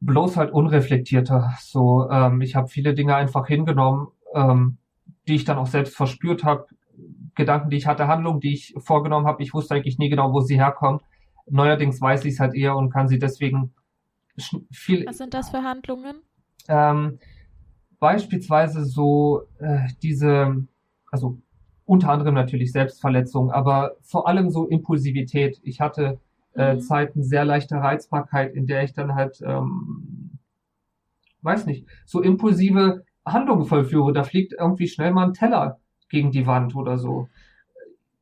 [0.00, 1.54] bloß halt unreflektierter.
[1.60, 4.78] So, ähm, ich habe viele Dinge einfach hingenommen, ähm,
[5.28, 6.66] die ich dann auch selbst verspürt habe,
[7.34, 9.42] Gedanken, die ich hatte, Handlungen, die ich vorgenommen habe.
[9.42, 11.00] Ich wusste eigentlich nie genau, wo sie herkommen.
[11.48, 13.74] Neuerdings weiß ich es halt eher und kann sie deswegen
[14.70, 15.06] viel.
[15.06, 16.16] Was sind das für Handlungen?
[16.68, 17.18] Ähm,
[17.98, 20.66] beispielsweise so äh, diese,
[21.10, 21.38] also
[21.84, 25.60] unter anderem natürlich Selbstverletzung, aber vor allem so Impulsivität.
[25.62, 26.18] Ich hatte
[26.54, 26.80] äh, mhm.
[26.80, 30.30] Zeiten sehr leichte Reizbarkeit, in der ich dann halt, ähm,
[31.42, 34.12] weiß nicht, so impulsive Handlungen vollführe.
[34.12, 37.28] Da fliegt irgendwie schnell mal ein Teller gegen die Wand oder so.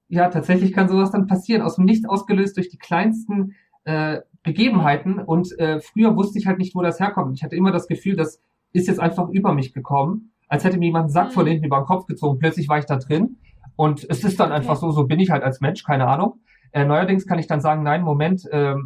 [0.09, 5.19] Ja, tatsächlich kann sowas dann passieren, aus dem Nichts ausgelöst durch die kleinsten äh, Begebenheiten.
[5.19, 7.37] Und äh, früher wusste ich halt nicht, wo das herkommt.
[7.37, 8.41] Ich hatte immer das Gefühl, das
[8.73, 11.51] ist jetzt einfach über mich gekommen, als hätte mir jemand einen Sack von mhm.
[11.51, 12.39] hinten über den Kopf gezogen.
[12.39, 13.39] Plötzlich war ich da drin.
[13.75, 14.61] Und es ist dann okay.
[14.61, 16.39] einfach so, so bin ich halt als Mensch, keine Ahnung.
[16.71, 18.77] Äh, neuerdings kann ich dann sagen, nein, Moment, äh,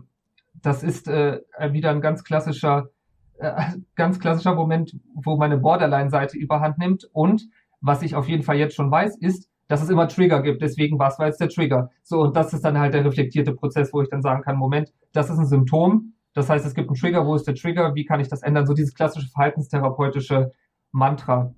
[0.63, 2.89] das ist äh, wieder ein ganz klassischer,
[3.37, 3.53] äh,
[3.97, 7.07] ganz klassischer Moment, wo meine Borderline-Seite überhand nimmt.
[7.13, 7.43] Und
[7.83, 10.63] was ich auf jeden Fall jetzt schon weiß, ist, dass es immer Trigger gibt.
[10.63, 11.91] Deswegen, was war jetzt der Trigger?
[12.03, 14.95] So, und das ist dann halt der reflektierte Prozess, wo ich dann sagen kann, Moment,
[15.13, 16.15] das ist ein Symptom.
[16.33, 17.27] Das heißt, es gibt einen Trigger.
[17.27, 17.95] Wo ist der Trigger?
[17.95, 18.67] Wie kann ich das ändern?
[18.67, 20.53] So dieses klassische verhaltenstherapeutische
[20.93, 21.55] Mantra.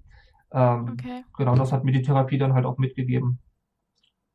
[0.52, 1.24] Ähm, okay.
[1.36, 3.38] Genau, das hat mir die Therapie dann halt auch mitgegeben.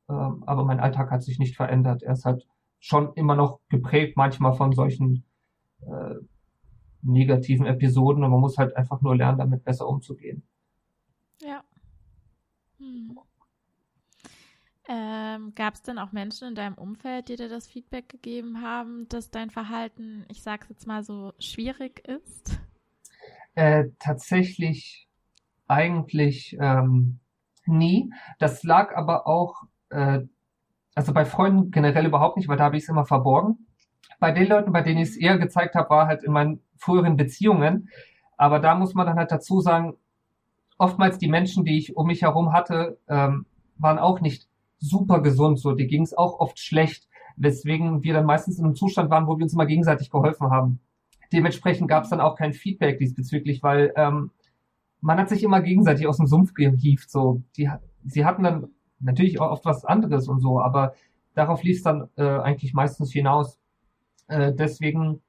[0.09, 2.03] Ähm, aber mein Alltag hat sich nicht verändert.
[2.03, 2.47] Er ist halt
[2.79, 5.25] schon immer noch geprägt manchmal von solchen
[5.81, 6.15] äh,
[7.01, 10.43] negativen Episoden und man muss halt einfach nur lernen, damit besser umzugehen.
[11.41, 11.63] Ja.
[12.77, 13.19] Hm.
[14.87, 19.07] Ähm, Gab es denn auch Menschen in deinem Umfeld, die dir das Feedback gegeben haben,
[19.09, 22.59] dass dein Verhalten, ich sag's jetzt mal so, schwierig ist?
[23.55, 25.04] Äh, tatsächlich
[25.67, 27.19] eigentlich ähm,
[27.65, 28.11] nie.
[28.39, 30.21] Das lag aber auch äh,
[30.95, 33.67] also bei Freunden generell überhaupt nicht, weil da habe ich es immer verborgen.
[34.19, 37.17] Bei den Leuten, bei denen ich es eher gezeigt habe, war halt in meinen früheren
[37.17, 37.89] Beziehungen.
[38.37, 39.95] Aber da muss man dann halt dazu sagen,
[40.77, 43.45] oftmals die Menschen, die ich um mich herum hatte, ähm,
[43.77, 44.47] waren auch nicht
[44.79, 45.59] super gesund.
[45.59, 49.27] So, die ging es auch oft schlecht, weswegen wir dann meistens in einem Zustand waren,
[49.27, 50.79] wo wir uns immer gegenseitig geholfen haben.
[51.33, 54.31] Dementsprechend gab es dann auch kein Feedback diesbezüglich, weil ähm,
[55.05, 57.11] man hat sich immer gegenseitig aus dem Sumpf gehieft.
[57.11, 57.69] So, die,
[58.05, 60.95] sie hatten dann natürlich auch oft was anderes und so, aber
[61.35, 63.59] darauf lief es dann äh, eigentlich meistens hinaus.
[64.27, 65.21] Äh, deswegen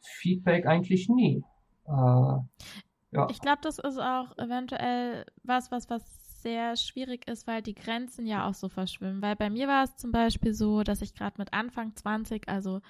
[0.00, 1.42] Feedback eigentlich nie.
[1.88, 3.26] Äh, ja.
[3.30, 8.26] Ich glaube, das ist auch eventuell was, was, was sehr schwierig ist, weil die Grenzen
[8.26, 9.22] ja auch so verschwimmen.
[9.22, 12.80] Weil bei mir war es zum Beispiel so, dass ich gerade mit Anfang 20, also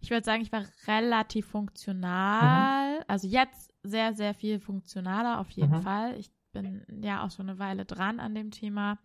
[0.00, 2.98] ich würde sagen, ich war relativ funktional.
[2.98, 3.04] Mhm.
[3.06, 5.82] Also jetzt sehr, sehr viel funktionaler auf jeden mhm.
[5.82, 6.18] Fall.
[6.18, 8.98] Ich bin ja auch schon eine Weile dran an dem Thema.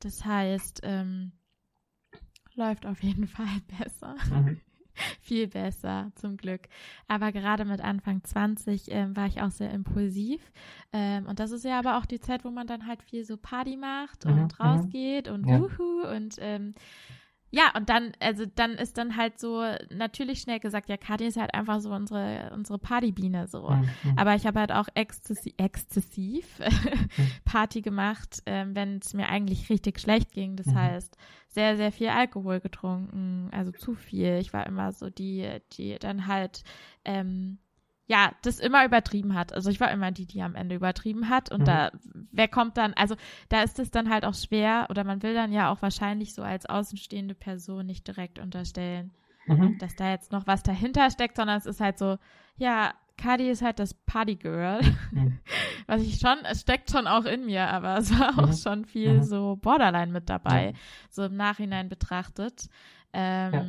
[0.00, 1.32] Das heißt, ähm,
[2.54, 4.16] läuft auf jeden Fall besser.
[4.30, 4.60] Mhm.
[5.20, 6.68] viel besser, zum Glück.
[7.08, 10.40] Aber gerade mit Anfang 20 ähm, war ich auch sehr impulsiv.
[10.92, 13.36] Ähm, und das ist ja aber auch die Zeit, wo man dann halt viel so
[13.36, 14.48] Party macht und mhm.
[14.60, 15.60] rausgeht und ja.
[15.60, 16.74] wuhu und ähm,
[17.54, 21.36] ja, und dann, also dann ist dann halt so natürlich schnell gesagt, ja, Kati ist
[21.36, 23.70] halt einfach so unsere, unsere Partybiene so.
[23.70, 23.88] Mhm.
[24.16, 26.60] Aber ich habe halt auch exzessiv, exzessiv.
[27.44, 30.56] Party gemacht, ähm, wenn es mir eigentlich richtig schlecht ging.
[30.56, 30.74] Das mhm.
[30.74, 34.38] heißt, sehr, sehr viel Alkohol getrunken, also zu viel.
[34.40, 36.64] Ich war immer so die, die dann halt
[37.04, 37.58] ähm,
[38.06, 39.52] ja, das immer übertrieben hat.
[39.52, 41.50] Also ich war immer die, die am Ende übertrieben hat.
[41.50, 41.64] Und mhm.
[41.64, 41.90] da,
[42.32, 43.16] wer kommt dann, also
[43.48, 46.42] da ist es dann halt auch schwer, oder man will dann ja auch wahrscheinlich so
[46.42, 49.12] als außenstehende Person nicht direkt unterstellen,
[49.46, 49.78] mhm.
[49.78, 52.18] dass da jetzt noch was dahinter steckt, sondern es ist halt so,
[52.56, 54.82] ja, Kadi ist halt das Partygirl.
[55.12, 55.38] Mhm.
[55.86, 58.56] Was ich schon, es steckt schon auch in mir, aber es war auch mhm.
[58.56, 59.22] schon viel mhm.
[59.22, 60.72] so Borderline mit dabei,
[61.10, 62.68] so im Nachhinein betrachtet.
[63.12, 63.64] Ähm, ja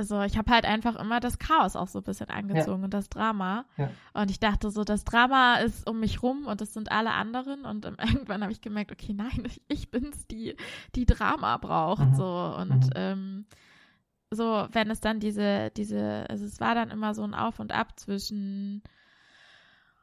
[0.00, 2.84] also ich habe halt einfach immer das Chaos auch so ein bisschen angezogen ja.
[2.86, 3.66] und das Drama.
[3.76, 3.90] Ja.
[4.14, 7.66] Und ich dachte so, das Drama ist um mich rum und es sind alle anderen.
[7.66, 10.56] Und irgendwann habe ich gemerkt, okay, nein, ich, ich bin's, die,
[10.94, 12.12] die Drama braucht.
[12.12, 12.14] Mhm.
[12.14, 12.92] So und mhm.
[12.94, 13.46] ähm,
[14.30, 17.70] so, wenn es dann diese, diese, also es war dann immer so ein Auf und
[17.70, 18.82] Ab zwischen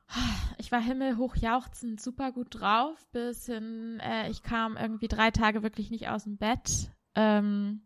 [0.59, 5.63] ich war himmelhoch jauchzend super gut drauf, bis hin, äh, ich kam irgendwie drei Tage
[5.63, 6.91] wirklich nicht aus dem Bett.
[7.15, 7.81] Ähm,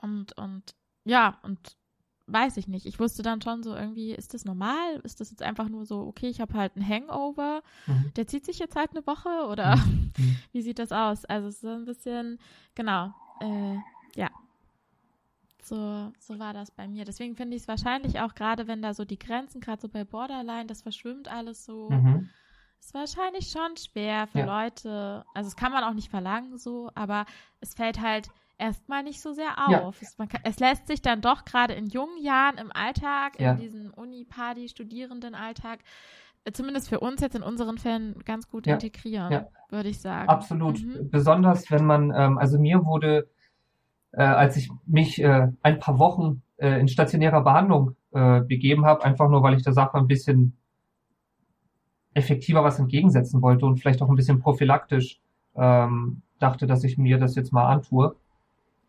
[0.00, 1.76] und, und ja, und
[2.26, 2.86] weiß ich nicht.
[2.86, 5.00] Ich wusste dann schon so irgendwie, ist das normal?
[5.04, 8.12] Ist das jetzt einfach nur so, okay, ich habe halt einen Hangover, mhm.
[8.16, 10.12] der zieht sich jetzt halt eine Woche oder mhm.
[10.18, 10.36] mhm.
[10.52, 11.24] wie sieht das aus?
[11.24, 12.38] Also so ein bisschen,
[12.74, 13.76] genau, äh,
[14.16, 14.30] ja.
[15.62, 17.04] So, so war das bei mir.
[17.04, 20.04] Deswegen finde ich es wahrscheinlich auch gerade, wenn da so die Grenzen, gerade so bei
[20.04, 21.90] Borderline, das verschwimmt alles so.
[21.90, 22.28] Mhm.
[22.78, 24.62] Ist wahrscheinlich schon schwer für ja.
[24.62, 25.24] Leute.
[25.34, 27.26] Also, das kann man auch nicht verlangen so, aber
[27.60, 30.00] es fällt halt erstmal nicht so sehr auf.
[30.00, 30.08] Ja.
[30.08, 33.52] Es, kann, es, lässt sich dann doch gerade in jungen Jahren im Alltag, ja.
[33.52, 35.80] in diesem Uni-Party, Studierendenalltag,
[36.44, 38.74] äh, zumindest für uns jetzt in unseren Fällen ganz gut ja.
[38.74, 40.28] integrieren, würde ich sagen.
[40.28, 40.82] Absolut.
[40.82, 41.10] Mhm.
[41.10, 43.28] Besonders wenn man, ähm, also mir wurde,
[44.12, 49.04] äh, als ich mich äh, ein paar Wochen äh, in stationärer Behandlung äh, begeben habe,
[49.04, 50.56] einfach nur, weil ich der Sache ein bisschen
[52.14, 55.20] effektiver was entgegensetzen wollte und vielleicht auch ein bisschen prophylaktisch
[55.54, 58.16] ähm, dachte, dass ich mir das jetzt mal antue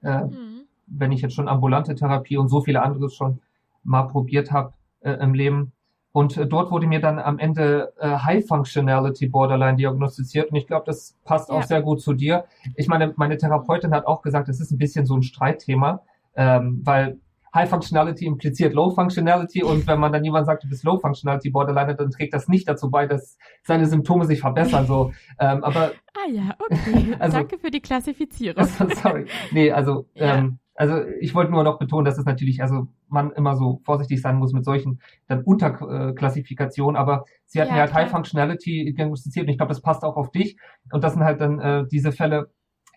[0.03, 0.63] äh, mhm.
[0.87, 3.39] wenn ich jetzt schon ambulante Therapie und so viele andere schon
[3.83, 5.71] mal probiert habe äh, im Leben.
[6.11, 10.51] Und äh, dort wurde mir dann am Ende äh, High Functionality Borderline diagnostiziert.
[10.51, 11.55] Und ich glaube, das passt ja.
[11.55, 12.45] auch sehr gut zu dir.
[12.75, 16.01] Ich meine, meine Therapeutin hat auch gesagt, es ist ein bisschen so ein Streitthema,
[16.35, 17.19] ähm, weil
[17.57, 21.49] High Functionality impliziert Low Functionality und wenn man dann jemand sagt, du bist Low Functionality
[21.49, 24.85] Borderline, dann trägt das nicht dazu bei, dass seine Symptome sich verbessern.
[24.85, 27.15] So, ähm, aber ah ja, okay.
[27.19, 28.63] also, Danke für die Klassifizierung.
[29.01, 30.37] sorry, nee, also ja.
[30.37, 34.21] ähm, also ich wollte nur noch betonen, dass es natürlich, also man immer so vorsichtig
[34.21, 38.03] sein muss mit solchen dann Unterklassifikationen, aber sie hatten ja, halt klar.
[38.03, 40.55] High Functionality diagnostiziert und ich glaube, das passt auch auf dich
[40.91, 42.51] und das sind halt dann äh, diese Fälle,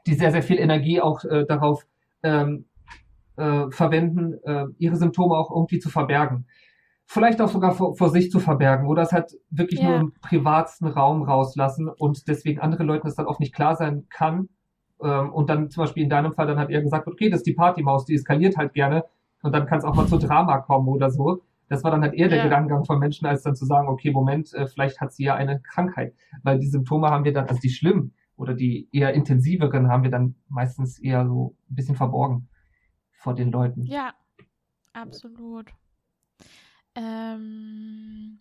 [0.07, 1.87] die sehr, sehr viel Energie auch äh, darauf
[2.23, 2.67] ähm,
[3.41, 6.47] äh, verwenden, äh, ihre Symptome auch irgendwie zu verbergen.
[7.07, 9.89] Vielleicht auch sogar vor, vor sich zu verbergen oder es halt wirklich ja.
[9.89, 14.07] nur im privatsten Raum rauslassen und deswegen andere Leuten das dann auch nicht klar sein
[14.11, 14.49] kann.
[15.03, 17.47] Ähm, und dann zum Beispiel in deinem Fall dann hat er gesagt, okay, das ist
[17.47, 19.05] die Partymaus, die eskaliert halt gerne
[19.43, 21.41] und dann kann es auch mal zu Drama kommen oder so.
[21.69, 22.45] Das war dann halt eher der ja.
[22.45, 25.61] Gedankengang von Menschen, als dann zu sagen, okay, Moment, äh, vielleicht hat sie ja eine
[25.61, 26.15] Krankheit.
[26.43, 30.11] Weil die Symptome haben wir dann, also die schlimmen oder die eher intensiveren haben wir
[30.11, 32.50] dann meistens eher so ein bisschen verborgen
[33.21, 33.87] vor den Leuten.
[33.87, 34.15] Ja,
[34.93, 35.73] absolut.
[36.95, 38.41] Ähm,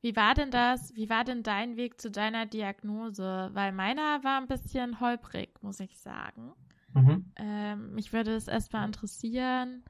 [0.00, 0.94] wie war denn das?
[0.94, 3.50] Wie war denn dein Weg zu deiner Diagnose?
[3.52, 6.52] Weil meiner war ein bisschen holprig, muss ich sagen.
[6.94, 7.32] Mhm.
[7.36, 9.84] Ähm, mich würde es erstmal interessieren,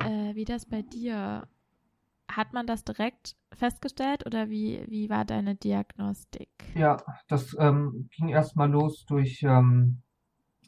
[0.00, 1.48] äh, wie das bei dir.
[2.28, 6.50] Hat man das direkt festgestellt oder wie, wie war deine Diagnostik?
[6.74, 6.96] Ja,
[7.28, 10.02] das ähm, ging erstmal los durch ähm,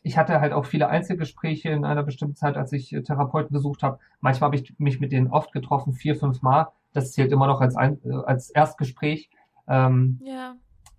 [0.02, 3.82] ich hatte halt auch viele Einzelgespräche in einer bestimmten Zeit, als ich äh, Therapeuten gesucht
[3.82, 3.98] habe.
[4.20, 6.68] Manchmal habe ich mich mit denen oft getroffen, vier, fünf Mal.
[6.92, 9.30] Das zählt immer noch als, ein, äh, als Erstgespräch.
[9.66, 10.54] Ähm, ja.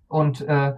[0.08, 0.74] Und äh,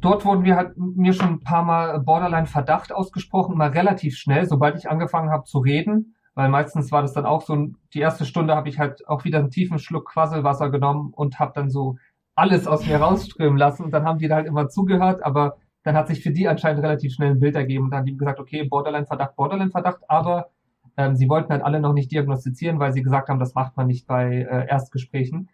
[0.00, 4.76] dort wurden wir halt mir schon ein paar Mal Borderline-Verdacht ausgesprochen, immer relativ schnell, sobald
[4.76, 6.14] ich angefangen habe zu reden.
[6.34, 9.38] Weil meistens war das dann auch so, die erste Stunde habe ich halt auch wieder
[9.38, 11.96] einen tiefen Schluck Quasselwasser genommen und habe dann so
[12.34, 13.84] alles aus mir rausströmen lassen.
[13.84, 16.82] Und dann haben die da halt immer zugehört, aber dann hat sich für die anscheinend
[16.82, 17.84] relativ schnell ein Bild ergeben.
[17.84, 20.50] Und dann haben die gesagt, okay, Borderline-Verdacht, Borderline-Verdacht, aber
[20.96, 23.86] ähm, sie wollten halt alle noch nicht diagnostizieren, weil sie gesagt haben, das macht man
[23.86, 25.48] nicht bei äh, Erstgesprächen.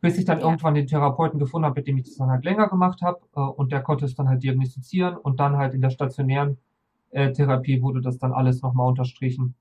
[0.00, 0.44] Bis ich dann ja.
[0.44, 3.18] irgendwann den Therapeuten gefunden habe, mit dem ich das dann halt länger gemacht habe.
[3.34, 5.16] Äh, und der konnte es dann halt diagnostizieren.
[5.16, 6.58] Und dann halt in der stationären
[7.10, 9.56] äh, Therapie wurde das dann alles nochmal unterstrichen.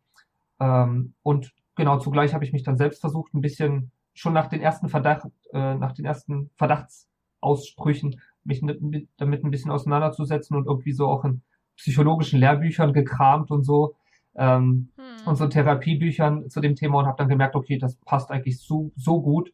[0.59, 4.61] Ähm, und genau zugleich habe ich mich dann selbst versucht, ein bisschen schon nach den
[4.61, 10.93] ersten Verdacht, äh, nach den ersten Verdachtsaussprüchen mich mit, damit ein bisschen auseinanderzusetzen und irgendwie
[10.93, 11.41] so auch in
[11.75, 13.95] psychologischen Lehrbüchern gekramt und so
[14.35, 15.27] ähm, hm.
[15.27, 18.91] und so Therapiebüchern zu dem Thema und habe dann gemerkt, okay, das passt eigentlich so,
[18.95, 19.51] so gut.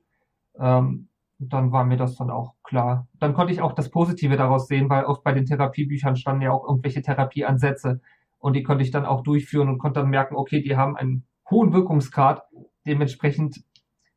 [0.60, 1.08] Ähm,
[1.40, 3.08] dann war mir das dann auch klar.
[3.20, 6.52] Dann konnte ich auch das Positive daraus sehen, weil oft bei den Therapiebüchern standen ja
[6.52, 8.00] auch irgendwelche Therapieansätze
[8.38, 11.26] und die konnte ich dann auch durchführen und konnte dann merken, okay, die haben einen
[11.50, 12.44] hohen Wirkungsgrad.
[12.86, 13.64] Dementsprechend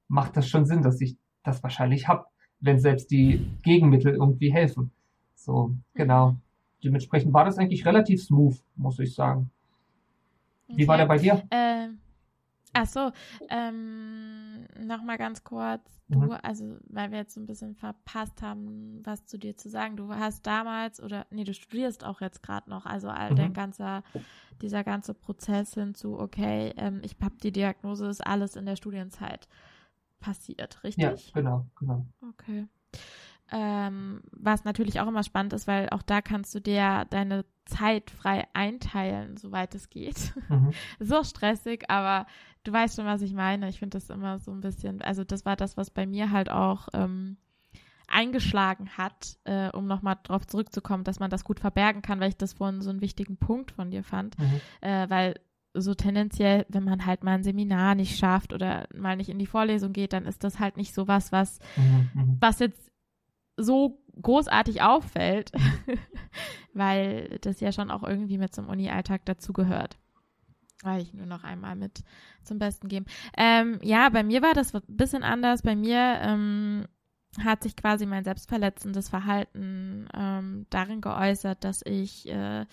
[0.08, 2.26] macht das schon Sinn, dass ich das wahrscheinlich habe
[2.60, 4.90] wenn selbst die Gegenmittel irgendwie helfen.
[5.34, 6.32] So, genau.
[6.32, 6.40] Mhm.
[6.82, 9.50] Dementsprechend war das eigentlich relativ smooth, muss ich sagen.
[10.68, 10.88] Wie okay.
[10.88, 11.42] war der bei dir?
[11.50, 11.88] Äh,
[12.72, 13.10] ach so,
[13.50, 15.82] ähm, nochmal ganz kurz.
[16.08, 16.36] Du, mhm.
[16.42, 19.96] also, weil wir jetzt so ein bisschen verpasst haben, was zu dir zu sagen.
[19.96, 23.36] Du hast damals, oder, nee, du studierst auch jetzt gerade noch, also all mhm.
[23.36, 24.02] dein ganzer,
[24.60, 29.48] dieser ganze Prozess hinzu, okay, ähm, ich habe die Diagnose, ist alles in der Studienzeit
[30.24, 31.04] passiert, richtig?
[31.04, 32.06] Ja, genau, genau.
[32.30, 32.66] Okay.
[33.52, 38.10] Ähm, was natürlich auch immer spannend ist, weil auch da kannst du dir deine Zeit
[38.10, 40.32] frei einteilen, soweit es geht.
[40.48, 40.72] Mhm.
[40.98, 42.26] so stressig, aber
[42.64, 43.68] du weißt schon, was ich meine.
[43.68, 46.50] Ich finde das immer so ein bisschen, also das war das, was bei mir halt
[46.50, 47.36] auch ähm,
[48.08, 52.38] eingeschlagen hat, äh, um nochmal darauf zurückzukommen, dass man das gut verbergen kann, weil ich
[52.38, 54.60] das vorhin so einen wichtigen Punkt von dir fand, mhm.
[54.80, 55.34] äh, weil
[55.74, 59.46] so tendenziell, wenn man halt mal ein Seminar nicht schafft oder mal nicht in die
[59.46, 62.36] Vorlesung geht, dann ist das halt nicht so was, was, mhm, mhm.
[62.40, 62.90] was jetzt
[63.56, 65.52] so großartig auffällt,
[66.74, 69.98] weil das ja schon auch irgendwie mit zum Uni-Alltag dazugehört.
[70.82, 72.04] Weil ich nur noch einmal mit
[72.42, 73.06] zum Besten geben.
[73.36, 75.62] Ähm, ja, bei mir war das ein bisschen anders.
[75.62, 76.84] Bei mir ähm,
[77.42, 82.66] hat sich quasi mein selbstverletzendes Verhalten ähm, darin geäußert, dass ich äh,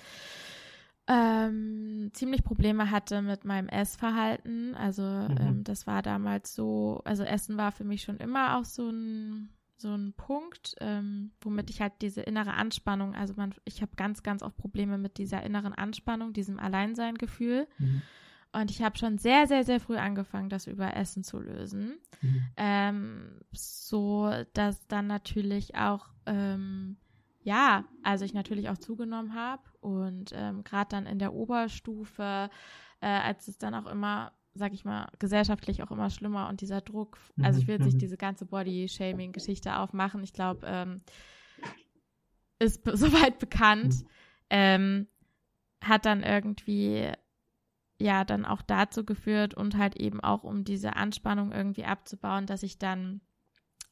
[1.12, 4.76] ähm, ziemlich Probleme hatte mit meinem Essverhalten.
[4.76, 5.38] Also mhm.
[5.40, 9.50] ähm, das war damals so, also Essen war für mich schon immer auch so ein
[9.78, 14.22] so ein Punkt, ähm, womit ich halt diese innere Anspannung, also man, ich habe ganz,
[14.22, 17.68] ganz oft Probleme mit dieser inneren Anspannung, diesem Alleinsein-Gefühl.
[17.80, 18.04] Mhm.
[18.54, 21.98] Und ich habe schon sehr, sehr, sehr früh angefangen, das über Essen zu lösen.
[22.22, 22.44] Mhm.
[22.58, 26.98] Ähm, so dass dann natürlich auch ähm,
[27.44, 32.50] ja, also ich natürlich auch zugenommen habe und ähm, gerade dann in der Oberstufe,
[33.02, 36.82] äh, als es dann auch immer, sag ich mal, gesellschaftlich auch immer schlimmer und dieser
[36.82, 38.00] Druck, also ich will jetzt nicht mhm.
[38.00, 41.02] diese ganze Body-Shaming-Geschichte aufmachen, ich glaube, ähm,
[42.60, 44.08] ist soweit bekannt, mhm.
[44.50, 45.08] ähm,
[45.84, 47.12] hat dann irgendwie
[48.00, 52.64] ja dann auch dazu geführt und halt eben auch um diese Anspannung irgendwie abzubauen, dass
[52.64, 53.22] ich dann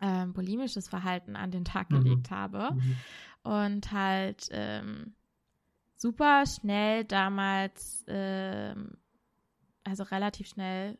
[0.01, 2.03] ähm, bulimisches Verhalten an den Tag mhm.
[2.03, 2.73] gelegt habe.
[2.73, 2.95] Mhm
[3.43, 5.13] und halt ähm,
[5.95, 8.97] super schnell damals, ähm,
[9.83, 10.97] also relativ schnell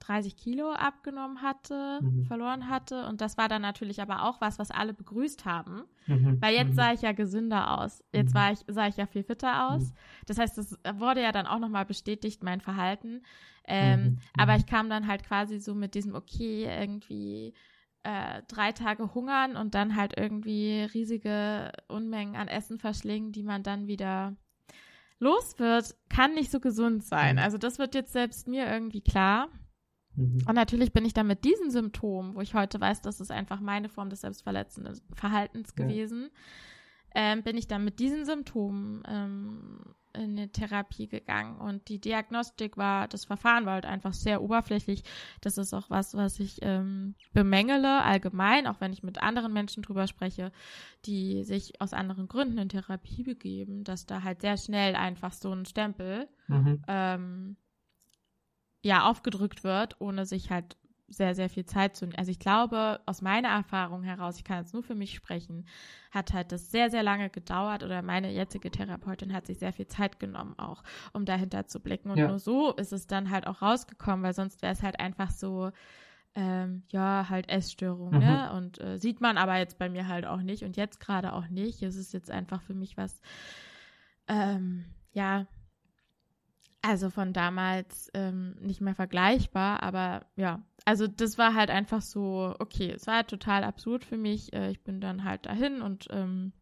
[0.00, 2.24] 30 Kilo abgenommen hatte, mhm.
[2.24, 3.06] verloren hatte.
[3.06, 5.82] Und das war dann natürlich aber auch was, was alle begrüßt haben.
[6.06, 6.40] Mhm.
[6.40, 6.74] Weil jetzt mhm.
[6.74, 8.04] sah ich ja gesünder aus.
[8.12, 8.38] Jetzt mhm.
[8.38, 9.82] war ich, sah ich ja viel fitter aus.
[9.82, 9.94] Mhm.
[10.26, 13.22] Das heißt, es wurde ja dann auch nochmal bestätigt, mein Verhalten.
[13.66, 14.18] Ähm, mhm.
[14.36, 17.52] aber ich kam dann halt quasi so mit diesem, okay, irgendwie
[18.08, 23.62] äh, drei Tage hungern und dann halt irgendwie riesige Unmengen an Essen verschlingen, die man
[23.62, 24.34] dann wieder
[25.18, 27.36] los wird, kann nicht so gesund sein.
[27.36, 27.42] Mhm.
[27.42, 29.48] Also das wird jetzt selbst mir irgendwie klar.
[30.14, 30.42] Mhm.
[30.48, 33.60] Und natürlich bin ich dann mit diesen Symptomen, wo ich heute weiß, das ist einfach
[33.60, 35.84] meine Form des selbstverletzenden Verhaltens ja.
[35.84, 36.30] gewesen,
[37.14, 39.80] ähm, bin ich dann mit diesen Symptomen ähm,
[40.14, 45.02] in eine Therapie gegangen und die Diagnostik war, das Verfahren war halt einfach sehr oberflächlich.
[45.40, 49.82] Das ist auch was, was ich ähm, bemängele allgemein, auch wenn ich mit anderen Menschen
[49.82, 50.52] drüber spreche,
[51.04, 55.52] die sich aus anderen Gründen in Therapie begeben, dass da halt sehr schnell einfach so
[55.52, 56.82] ein Stempel mhm.
[56.88, 57.56] ähm,
[58.82, 60.76] ja aufgedrückt wird, ohne sich halt
[61.08, 62.08] sehr, sehr viel Zeit zu.
[62.16, 65.66] Also ich glaube, aus meiner Erfahrung heraus, ich kann jetzt nur für mich sprechen,
[66.10, 69.86] hat halt das sehr, sehr lange gedauert oder meine jetzige Therapeutin hat sich sehr viel
[69.86, 70.82] Zeit genommen auch,
[71.12, 72.10] um dahinter zu blicken.
[72.10, 72.28] Und ja.
[72.28, 75.70] nur so ist es dann halt auch rausgekommen, weil sonst wäre es halt einfach so,
[76.34, 78.18] ähm, ja, halt Essstörung, ne?
[78.18, 78.24] mhm.
[78.24, 78.52] ne?
[78.52, 81.48] Und äh, sieht man aber jetzt bei mir halt auch nicht und jetzt gerade auch
[81.48, 81.82] nicht.
[81.82, 83.20] Es ist jetzt einfach für mich was,
[84.28, 85.46] ähm, ja,
[86.82, 92.54] also von damals ähm, nicht mehr vergleichbar, aber ja, also das war halt einfach so,
[92.60, 94.54] okay, es war halt total absurd für mich.
[94.54, 96.54] Äh, ich bin dann halt dahin und ähm,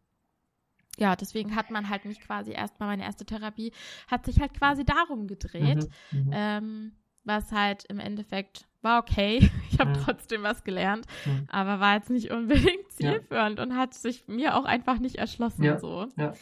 [0.97, 3.71] ja, deswegen hat man halt mich quasi erstmal, meine erste Therapie
[4.09, 6.31] hat sich halt quasi darum gedreht, mhm, mhm.
[6.33, 6.91] ähm,
[7.23, 9.49] was halt im Endeffekt war okay.
[9.71, 10.03] Ich habe mhm.
[10.03, 11.45] trotzdem was gelernt, mhm.
[11.47, 13.63] aber war jetzt nicht unbedingt zielführend ja.
[13.63, 15.63] und hat sich mir auch einfach nicht erschlossen.
[15.63, 16.07] Ja, so.
[16.17, 16.33] ja.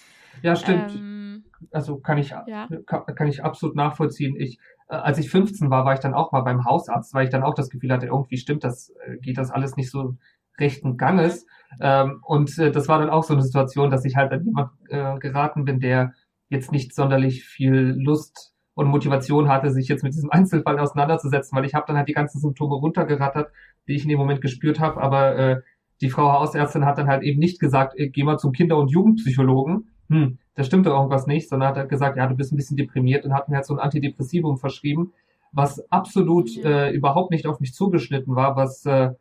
[0.41, 0.95] ja stimmt.
[0.95, 2.67] Ähm, also kann ich, ja.
[2.87, 4.35] kann, kann, ich absolut nachvollziehen.
[4.39, 4.57] Ich,
[4.87, 7.55] als ich 15 war, war ich dann auch mal beim Hausarzt, weil ich dann auch
[7.55, 10.15] das Gefühl hatte, irgendwie stimmt das, äh, geht das alles nicht so
[10.59, 11.45] rechten Ganges.
[11.81, 14.71] Ähm, und äh, das war dann auch so eine Situation, dass ich halt an jemand
[14.89, 16.13] äh, geraten bin, der
[16.49, 21.65] jetzt nicht sonderlich viel Lust und Motivation hatte, sich jetzt mit diesem Einzelfall auseinanderzusetzen, weil
[21.65, 23.51] ich habe dann halt die ganzen Symptome runtergerattert,
[23.87, 25.61] die ich in dem Moment gespürt habe, aber äh,
[26.01, 28.91] die Frau Hausärztin hat dann halt eben nicht gesagt, äh, geh mal zum Kinder- und
[28.91, 32.57] Jugendpsychologen, hm, da stimmt doch irgendwas nicht, sondern hat halt gesagt, ja, du bist ein
[32.57, 35.13] bisschen deprimiert und hat mir halt so ein Antidepressivum verschrieben,
[35.51, 39.11] was absolut äh, überhaupt nicht auf mich zugeschnitten war, was äh,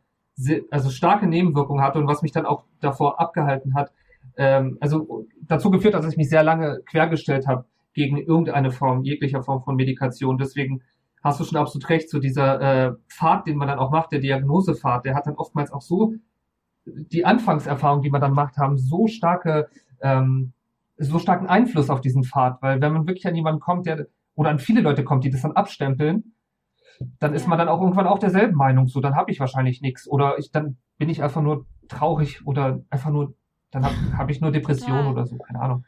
[0.69, 3.91] also starke Nebenwirkungen hatte und was mich dann auch davor abgehalten hat,
[4.37, 9.43] ähm, also dazu geführt, dass ich mich sehr lange quergestellt habe gegen irgendeine Form, jeglicher
[9.43, 10.37] Form von Medikation.
[10.37, 10.81] Deswegen
[11.23, 14.19] hast du schon absolut recht, so dieser äh, Pfad, den man dann auch macht, der
[14.19, 16.13] Diagnosepfad, der hat dann oftmals auch so
[16.85, 19.69] die Anfangserfahrungen, die man dann macht, haben so starke,
[20.01, 20.53] ähm,
[20.97, 24.49] so starken Einfluss auf diesen Pfad, weil wenn man wirklich an jemanden kommt, der oder
[24.49, 26.35] an viele Leute kommt, die das dann abstempeln,
[27.19, 28.87] dann ist man dann auch irgendwann auch derselben Meinung.
[28.87, 30.07] So, dann habe ich wahrscheinlich nichts.
[30.07, 33.33] Oder ich, dann bin ich einfach nur traurig oder einfach nur,
[33.71, 35.85] dann habe hab ich nur Depression oder so, keine Ahnung.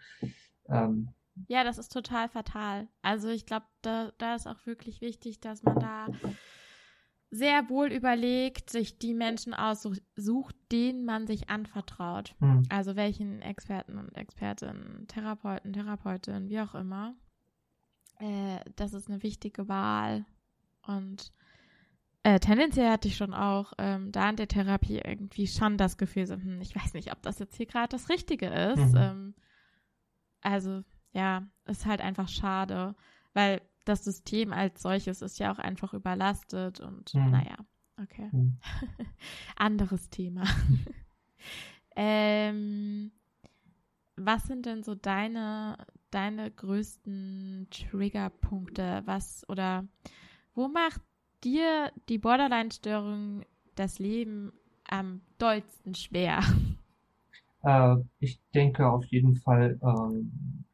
[0.69, 1.09] Ähm,
[1.47, 2.87] ja, das ist total fatal.
[3.01, 6.07] Also ich glaube, da, da ist auch wirklich wichtig, dass man da
[7.29, 12.35] sehr wohl überlegt, sich die Menschen aussucht, denen man sich anvertraut.
[12.39, 12.63] Mhm.
[12.69, 17.15] Also welchen Experten und Expertinnen, Therapeuten, Therapeutin, wie auch immer.
[18.19, 20.25] Äh, das ist eine wichtige Wahl.
[20.85, 21.33] Und
[22.23, 26.25] äh, tendenziell hatte ich schon auch ähm, da in der Therapie irgendwie schon das Gefühl,
[26.27, 28.93] so, hm, ich weiß nicht, ob das jetzt hier gerade das Richtige ist.
[28.93, 28.97] Mhm.
[28.97, 29.35] Ähm,
[30.41, 32.95] also ja, ist halt einfach schade,
[33.33, 37.31] weil das System als solches ist ja auch einfach überlastet und mhm.
[37.31, 37.57] naja,
[38.01, 38.29] okay.
[38.31, 38.57] Mhm.
[39.55, 40.43] Anderes Thema.
[41.95, 43.11] ähm,
[44.15, 45.77] was sind denn so deine,
[46.11, 49.03] deine größten Triggerpunkte?
[49.05, 49.87] Was oder
[50.53, 51.01] wo macht
[51.43, 53.43] dir die Borderline-Störung
[53.75, 54.51] das Leben
[54.89, 56.41] am dollsten schwer?
[57.63, 60.65] Äh, ich denke auf jeden Fall ähm,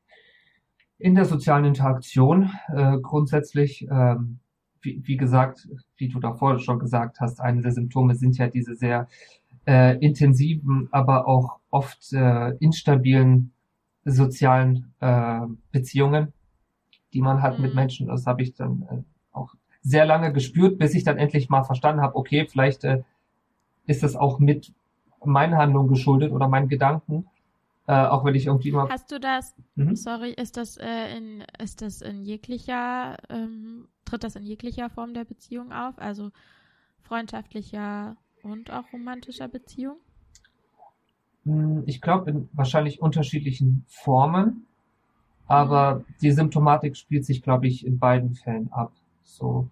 [1.04, 3.86] in der sozialen Interaktion äh, grundsätzlich.
[3.92, 4.40] Ähm,
[4.82, 8.76] wie, wie gesagt, wie du davor schon gesagt hast, eine der Symptome sind ja diese
[8.76, 9.08] sehr
[9.66, 13.52] äh, intensiven, aber auch oft äh, instabilen
[14.06, 15.42] sozialen äh,
[15.74, 16.32] Beziehungen,
[17.14, 17.66] die man hat mhm.
[17.66, 18.08] mit Menschen.
[18.08, 22.02] Das habe ich dann äh, auch sehr lange gespürt, bis ich dann endlich mal verstanden
[22.02, 23.04] habe, okay, vielleicht äh,
[23.88, 24.74] ist das auch mit
[25.26, 27.26] meinen Handlungen geschuldet oder meinen Gedanken.
[27.86, 28.88] Äh, auch wenn ich irgendwie immer.
[28.90, 29.96] Hast du das, mhm.
[29.96, 35.14] sorry, ist das äh, in, ist das in jeglicher, ähm, tritt das in jeglicher Form
[35.14, 36.00] der Beziehung auf?
[36.00, 36.32] Also
[37.02, 39.98] freundschaftlicher und auch romantischer Beziehung?
[41.44, 44.66] Hm, ich glaube in wahrscheinlich unterschiedlichen Formen,
[45.48, 46.06] aber mhm.
[46.22, 48.94] die Symptomatik spielt sich, glaube ich, in beiden Fällen ab.
[49.24, 49.68] So.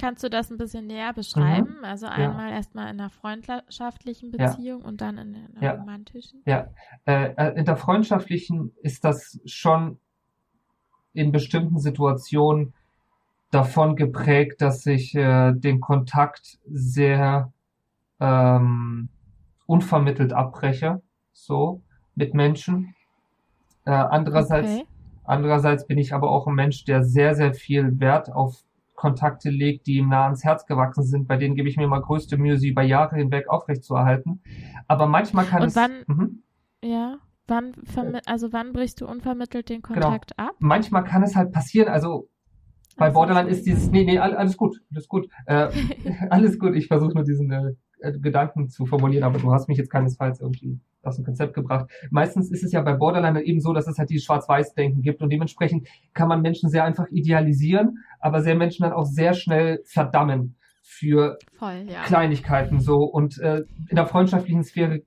[0.00, 1.78] Kannst du das ein bisschen näher beschreiben?
[1.78, 1.84] Mhm.
[1.84, 2.56] Also einmal ja.
[2.56, 4.86] erstmal in einer freundschaftlichen Beziehung ja.
[4.86, 5.72] und dann in einer ja.
[5.72, 6.40] romantischen?
[6.46, 6.68] Ja,
[7.04, 9.98] äh, äh, in der freundschaftlichen ist das schon
[11.14, 12.74] in bestimmten Situationen
[13.50, 17.52] davon geprägt, dass ich äh, den Kontakt sehr
[18.20, 19.08] ähm,
[19.66, 21.82] unvermittelt abbreche, so
[22.14, 22.94] mit Menschen.
[23.84, 24.86] Äh, andererseits, okay.
[25.24, 28.62] andererseits bin ich aber auch ein Mensch, der sehr, sehr viel Wert auf
[28.98, 31.28] Kontakte legt, die ihm nah ans Herz gewachsen sind.
[31.28, 34.42] Bei denen gebe ich mir mal größte Mühe, sie über Jahre hinweg aufrechtzuerhalten.
[34.88, 35.76] Aber manchmal kann Und es.
[35.76, 36.42] Wann, mhm.
[36.82, 37.18] Ja.
[37.46, 37.74] Wann,
[38.26, 40.00] also wann brichst du unvermittelt den genau.
[40.00, 40.50] Kontakt genau.
[40.50, 40.56] ab?
[40.58, 41.88] Manchmal kann es halt passieren.
[41.88, 42.28] Also
[42.96, 45.68] bei Borderline ist dieses, nee, nee, alles gut, alles gut, äh,
[46.30, 46.74] alles gut.
[46.74, 50.80] Ich versuche nur diesen äh, Gedanken zu formulieren, aber du hast mich jetzt keinesfalls irgendwie
[51.08, 51.90] aus dem Konzept gebracht.
[52.10, 55.30] Meistens ist es ja bei Borderline eben so, dass es halt dieses Schwarz-Weiß-Denken gibt und
[55.30, 60.56] dementsprechend kann man Menschen sehr einfach idealisieren, aber sehr Menschen dann auch sehr schnell verdammen
[60.82, 62.02] für Voll, ja.
[62.02, 65.02] Kleinigkeiten so und äh, in der freundschaftlichen Sphäre,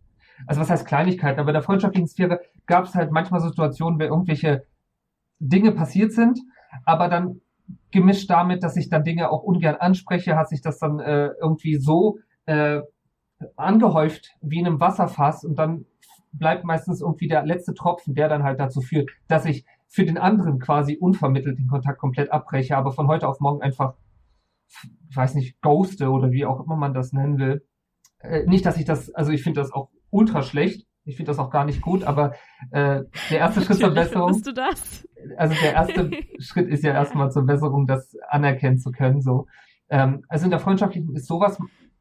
[0.45, 4.03] also was heißt Kleinigkeiten, aber in der freundschaftlichen Sphäre gab es halt manchmal Situationen, wo
[4.03, 4.63] irgendwelche
[5.39, 6.39] Dinge passiert sind,
[6.85, 7.41] aber dann
[7.91, 11.77] gemischt damit, dass ich dann Dinge auch ungern anspreche, hat sich das dann äh, irgendwie
[11.77, 12.81] so äh,
[13.55, 15.85] angehäuft wie in einem Wasserfass und dann
[16.32, 20.17] bleibt meistens irgendwie der letzte Tropfen, der dann halt dazu führt, dass ich für den
[20.17, 23.95] anderen quasi unvermittelt den Kontakt komplett abbreche, aber von heute auf morgen einfach
[25.09, 27.65] ich weiß nicht, ghoste oder wie auch immer man das nennen will.
[28.19, 30.88] Äh, nicht, dass ich das, also ich finde das auch ultra schlecht.
[31.03, 32.34] Ich finde das auch gar nicht gut, aber
[32.69, 34.39] äh, der erste Schritt zur Besserung.
[34.43, 35.07] Du das?
[35.36, 39.19] Also der erste Schritt ist ja erstmal zur Besserung, das anerkennen zu können.
[39.21, 39.47] So,
[39.89, 41.57] ähm, also in der freundschaftlichen ist sowas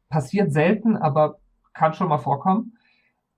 [0.07, 1.39] passiert selten, aber
[1.73, 2.77] kann schon mal vorkommen.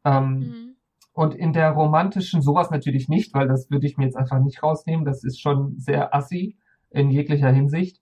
[0.04, 0.73] Ähm, mhm.
[1.14, 4.64] Und in der romantischen sowas natürlich nicht, weil das würde ich mir jetzt einfach nicht
[4.64, 5.06] rausnehmen.
[5.06, 6.58] Das ist schon sehr assi
[6.90, 8.02] in jeglicher Hinsicht.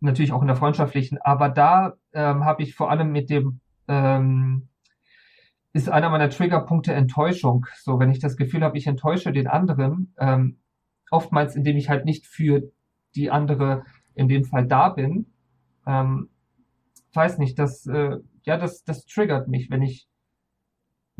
[0.00, 1.18] Natürlich auch in der freundschaftlichen.
[1.18, 4.68] Aber da ähm, habe ich vor allem mit dem ähm,
[5.72, 7.66] ist einer meiner Triggerpunkte Enttäuschung.
[7.82, 10.58] So, wenn ich das Gefühl habe, ich enttäusche den anderen, ähm,
[11.10, 12.72] oftmals indem ich halt nicht für
[13.14, 13.84] die andere
[14.14, 15.26] in dem Fall da bin,
[15.86, 16.28] ähm,
[17.12, 20.08] weiß nicht, das, äh, ja, das, das triggert mich, wenn ich,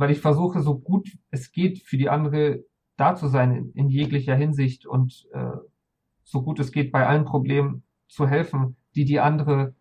[0.00, 2.64] weil ich versuche, so gut es geht, für die andere
[2.96, 5.58] da zu sein in, in jeglicher Hinsicht und äh,
[6.24, 9.74] so gut es geht, bei allen Problemen zu helfen, die die andere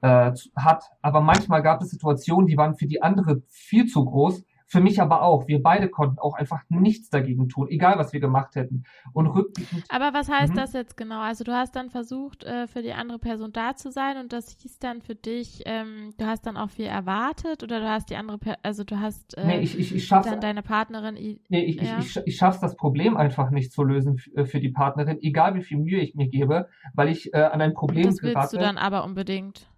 [0.00, 0.84] äh, hat.
[1.02, 5.00] Aber manchmal gab es Situationen, die waren für die andere viel zu groß, für mich
[5.00, 5.48] aber auch.
[5.48, 8.84] Wir beide konnten auch einfach nichts dagegen tun, egal was wir gemacht hätten.
[9.12, 9.84] Und rückblickend.
[9.88, 10.56] Aber was heißt mhm.
[10.56, 11.20] das jetzt genau?
[11.20, 14.56] Also du hast dann versucht, äh, für die andere Person da zu sein und das
[14.60, 18.16] hieß dann für dich, ähm, du hast dann auch viel erwartet oder du hast die
[18.16, 21.16] andere, per also du hast äh, nee, ich, ich, ich schaff's, dann deine Partnerin.
[21.48, 21.98] Nee, ich, ja?
[21.98, 25.56] ich, ich, ich schaff's das Problem einfach nicht zu lösen äh, für die Partnerin, egal
[25.56, 28.34] wie viel Mühe ich mir gebe, weil ich äh, an ein Problem gerate.
[28.34, 29.68] Das willst du dann aber unbedingt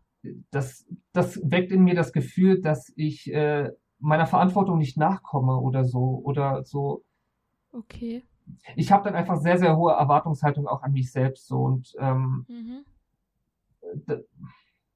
[0.51, 3.70] das, das weckt in mir das Gefühl, dass ich äh,
[4.03, 7.05] meiner Verantwortung nicht nachkomme oder so oder so.
[7.72, 8.24] Okay.
[8.76, 12.44] Ich habe dann einfach sehr, sehr hohe Erwartungshaltung auch an mich selbst so und ähm,
[12.48, 12.84] mhm.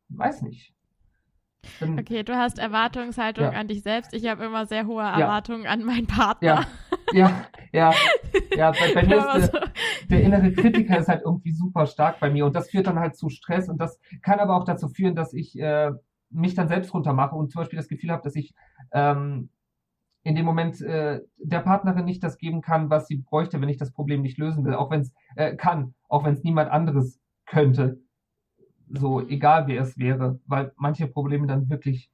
[0.09, 0.75] weiß nicht.
[1.81, 3.51] Bin, okay, du hast Erwartungshaltung ja.
[3.51, 4.13] an dich selbst.
[4.15, 5.71] Ich habe immer sehr hohe Erwartungen ja.
[5.71, 6.67] an meinen Partner.
[7.13, 7.93] Ja, ja, ja.
[8.57, 9.63] ja bei, bei mir ist der,
[10.11, 13.17] der, innere Kritiker ist halt irgendwie super stark bei mir und das führt dann halt
[13.17, 15.91] zu Stress und das kann aber auch dazu führen, dass ich äh,
[16.31, 18.55] mich dann selbst runtermache und zum Beispiel das Gefühl habe, dass ich
[18.93, 19.51] ähm,
[20.23, 23.77] in dem Moment äh, der Partnerin nicht das geben kann, was sie bräuchte, wenn ich
[23.77, 27.21] das Problem nicht lösen will, auch wenn es äh, kann, auch wenn es niemand anderes
[27.47, 28.01] könnte
[28.89, 32.11] so egal wie es wäre, weil manche Probleme dann wirklich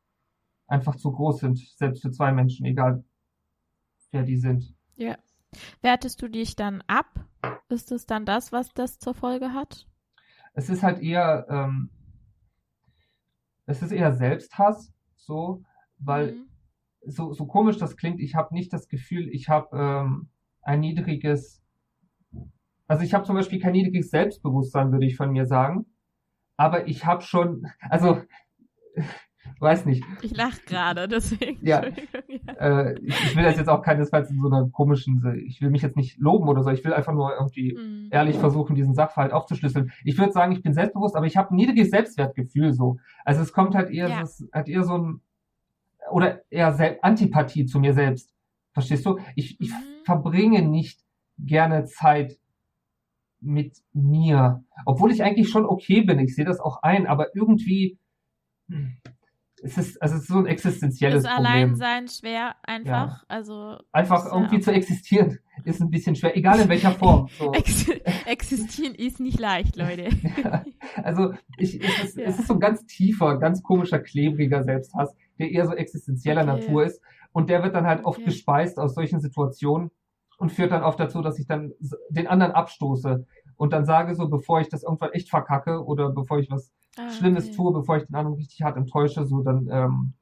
[0.67, 3.05] einfach zu groß sind, selbst für zwei Menschen, egal
[4.11, 4.75] wer die sind.
[4.97, 5.17] Ja.
[5.83, 7.27] Wertest du dich dann ab?
[7.69, 9.87] Ist es dann das, was das zur Folge hat?
[10.55, 11.91] Es ist halt eher, ähm,
[13.67, 15.63] es ist eher Selbsthass, so,
[15.99, 16.49] weil mhm.
[17.07, 20.29] so, so komisch das klingt, ich habe nicht das Gefühl, ich habe ähm,
[20.63, 21.63] ein niedriges,
[22.87, 25.87] also ich habe zum Beispiel kein niedriges Selbstbewusstsein, würde ich von mir sagen
[26.57, 28.23] aber ich habe schon, also
[29.63, 30.05] weiß nicht.
[30.23, 31.65] Ich lache gerade, deswegen.
[31.67, 31.83] Ja,
[32.61, 35.83] äh, ich, ich, will das jetzt auch keinesfalls in so einer komischen, ich will mich
[35.83, 38.09] jetzt nicht loben oder so, ich will einfach nur irgendwie mhm.
[38.11, 39.93] ehrlich versuchen, diesen Sachverhalt aufzuschlüsseln.
[40.05, 42.99] Ich würde sagen, ich bin selbstbewusst, aber ich habe ein niedriges Selbstwertgefühl so.
[43.25, 44.23] Also es kommt halt eher, ja.
[44.23, 45.21] es hat eher so ein,
[46.11, 48.35] oder eher Sel Antipathie zu mir selbst.
[48.73, 49.19] Verstehst du?
[49.37, 50.05] Ich, ich mhm.
[50.05, 51.01] verbringe nicht
[51.39, 52.39] gerne Zeit
[53.41, 54.65] mit mir.
[54.87, 57.99] Obwohl ich eigentlich schon okay bin, ich sehe das auch ein, aber irgendwie
[58.69, 58.97] hm,
[59.63, 61.47] es ist, also es ist so ein existenzielles ist Problem.
[61.47, 63.09] Allein sein schwer, einfach.
[63.09, 63.23] Ja.
[63.29, 64.61] Also einfach irgendwie ja.
[64.61, 67.29] zu existieren ist ein bisschen schwer, egal in welcher Form.
[67.39, 67.53] So.
[67.53, 67.89] Ex
[68.27, 70.09] existieren ist nicht leicht, Leute.
[70.45, 70.65] ja.
[71.03, 75.51] Also ich, es, ist, es ist so ein ganz tiefer, ganz komischer, klebriger Selbsthass, der
[75.51, 76.61] eher so existenzieller okay.
[76.61, 77.01] Natur ist.
[77.33, 79.91] Und der wird dann halt oft gespeist aus solchen Situationen
[80.39, 81.73] und führt dann oft dazu, dass ich dann
[82.11, 83.27] den anderen abstoße
[83.57, 87.11] und dann sage so, bevor ich das irgendwann echt verkacke oder bevor ich was ah,
[87.11, 87.57] Schlimmes okay.
[87.57, 90.15] tue, bevor ich den anderen richtig hart enttäusche, so dann ähm,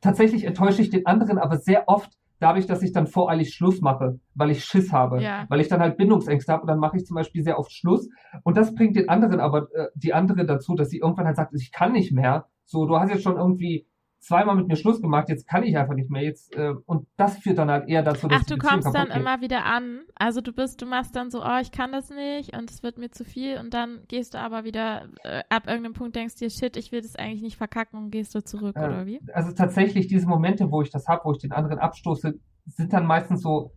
[0.00, 4.18] tatsächlich enttäusche ich den anderen aber sehr oft dadurch, dass ich dann voreilig Schluss mache,
[4.34, 5.44] weil ich Schiss habe, ja.
[5.48, 8.08] weil ich dann halt Bindungsängste habe und dann mache ich zum Beispiel sehr oft Schluss
[8.42, 11.54] und das bringt den anderen aber äh, die andere dazu, dass sie irgendwann halt sagt,
[11.54, 12.46] ich kann nicht mehr.
[12.64, 13.86] So, du hast jetzt schon irgendwie
[14.20, 16.22] zweimal mit mir Schluss gemacht, jetzt kann ich einfach nicht mehr.
[16.22, 19.16] Jetzt äh, und das führt dann halt eher dazu, dass Ach, du kommst dann geht.
[19.16, 20.02] immer wieder an.
[20.14, 22.98] Also du bist, du machst dann so, oh, ich kann das nicht und es wird
[22.98, 26.50] mir zu viel und dann gehst du aber wieder äh, ab irgendeinem Punkt denkst dir,
[26.50, 29.20] shit, ich will das eigentlich nicht verkacken und gehst du zurück äh, oder wie?
[29.32, 32.34] Also tatsächlich diese Momente, wo ich das habe, wo ich den anderen abstoße,
[32.66, 33.72] sind dann meistens so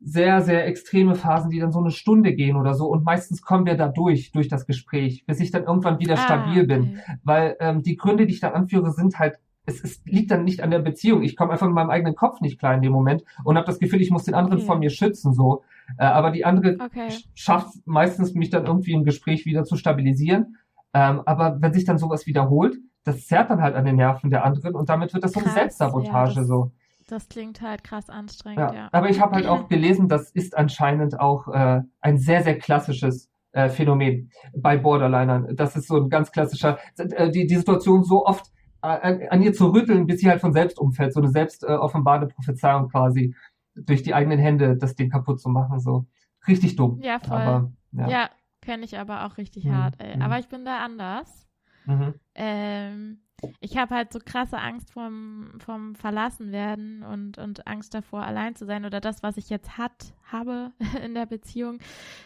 [0.00, 2.86] sehr, sehr extreme Phasen, die dann so eine Stunde gehen oder so.
[2.86, 6.18] Und meistens kommen wir da durch, durch das Gespräch, bis ich dann irgendwann wieder ah,
[6.18, 6.66] stabil okay.
[6.66, 7.00] bin.
[7.22, 10.62] Weil ähm, die Gründe, die ich dann anführe, sind halt es, es liegt dann nicht
[10.62, 11.22] an der Beziehung.
[11.22, 13.78] Ich komme einfach mit meinem eigenen Kopf nicht klar in dem Moment und habe das
[13.78, 14.66] Gefühl, ich muss den anderen okay.
[14.66, 15.62] vor mir schützen so.
[15.98, 17.08] Äh, aber die andere okay.
[17.34, 20.56] schafft meistens mich dann irgendwie im Gespräch wieder zu stabilisieren.
[20.92, 24.44] Ähm, aber wenn sich dann sowas wiederholt, das zerrt dann halt an den Nerven der
[24.44, 26.70] anderen und damit wird das so eine Selbstsabotage ja, das, so.
[27.08, 28.74] Das klingt halt krass anstrengend, ja.
[28.74, 28.88] ja.
[28.92, 33.28] Aber ich habe halt auch gelesen, das ist anscheinend auch äh, ein sehr, sehr klassisches
[33.52, 35.54] äh, Phänomen bei Borderlinern.
[35.54, 38.50] Das ist so ein ganz klassischer, äh, die, die Situation so oft
[38.84, 42.26] an ihr zu rütteln, bis sie halt von selbst umfällt, so eine selbst äh, offenbare
[42.28, 43.34] Prophezeiung quasi
[43.74, 46.06] durch die eigenen Hände das Ding kaputt zu machen, so
[46.46, 47.00] richtig dumm.
[47.02, 47.36] Ja, voll.
[47.36, 48.30] Aber, ja, ja
[48.60, 49.76] kenne ich aber auch richtig mhm.
[49.76, 50.16] hart, ey.
[50.16, 50.22] Mhm.
[50.22, 51.48] Aber ich bin da anders.
[51.86, 52.14] Mhm.
[52.34, 53.18] Ähm,
[53.60, 58.66] ich habe halt so krasse Angst vom, vom Verlassenwerden und, und Angst davor, allein zu
[58.66, 60.72] sein oder das, was ich jetzt hat, habe
[61.04, 61.78] in der Beziehung,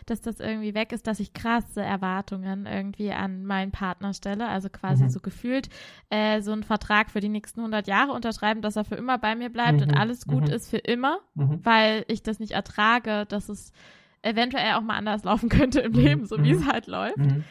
[0.06, 4.48] dass das irgendwie weg ist, dass ich krasse Erwartungen irgendwie an meinen Partner stelle.
[4.48, 5.10] Also quasi mhm.
[5.10, 5.68] so gefühlt
[6.10, 9.34] äh, so einen Vertrag für die nächsten 100 Jahre unterschreiben, dass er für immer bei
[9.34, 9.88] mir bleibt mhm.
[9.88, 10.52] und alles gut mhm.
[10.52, 11.60] ist für immer, mhm.
[11.64, 13.72] weil ich das nicht ertrage, dass es
[14.22, 15.98] eventuell auch mal anders laufen könnte im mhm.
[15.98, 16.72] Leben, so wie es mhm.
[16.72, 17.18] halt läuft.
[17.18, 17.44] Mhm.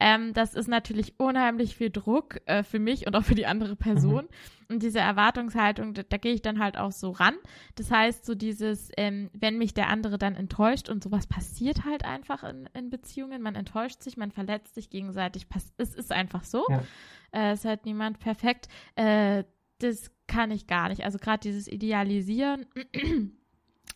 [0.00, 3.76] Ähm, das ist natürlich unheimlich viel Druck äh, für mich und auch für die andere
[3.76, 4.28] Person.
[4.68, 7.34] Und diese Erwartungshaltung, da, da gehe ich dann halt auch so ran.
[7.74, 12.04] Das heißt, so dieses, ähm, wenn mich der andere dann enttäuscht und sowas passiert halt
[12.04, 15.46] einfach in, in Beziehungen, man enttäuscht sich, man verletzt sich gegenseitig,
[15.76, 16.64] es ist einfach so.
[16.68, 16.82] Ja.
[17.34, 18.68] Äh, ist halt niemand perfekt.
[18.94, 19.44] Äh,
[19.78, 21.04] das kann ich gar nicht.
[21.04, 22.66] Also gerade dieses Idealisieren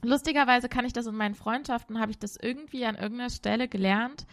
[0.02, 4.26] Lustigerweise kann ich das in meinen Freundschaften, habe ich das irgendwie an irgendeiner Stelle gelernt.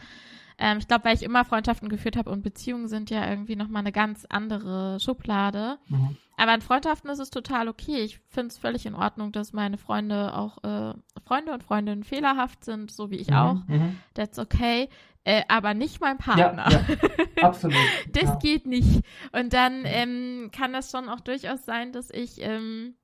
[0.58, 3.82] Ähm, ich glaube, weil ich immer Freundschaften geführt habe und Beziehungen sind ja irgendwie nochmal
[3.82, 5.78] eine ganz andere Schublade.
[5.88, 6.18] Mhm.
[6.38, 8.02] Aber in Freundschaften ist es total okay.
[8.02, 10.94] Ich finde es völlig in Ordnung, dass meine Freunde auch äh,
[11.26, 13.36] Freunde und Freundinnen fehlerhaft sind, so wie ich mhm.
[13.36, 13.56] auch.
[13.68, 13.98] Mhm.
[14.14, 14.90] That's okay.
[15.26, 16.70] Äh, aber nicht mein Partner.
[16.70, 16.86] Ja,
[17.38, 17.44] ja.
[17.48, 17.78] Absolut.
[18.12, 18.36] das ja.
[18.36, 19.04] geht nicht.
[19.32, 22.96] Und dann ähm, kann das schon auch durchaus sein, dass ich ähm,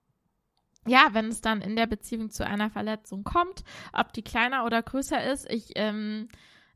[0.88, 3.64] ja, wenn es dann in der Beziehung zu einer Verletzung kommt,
[3.94, 6.30] ob die kleiner oder größer ist, ich, ähm,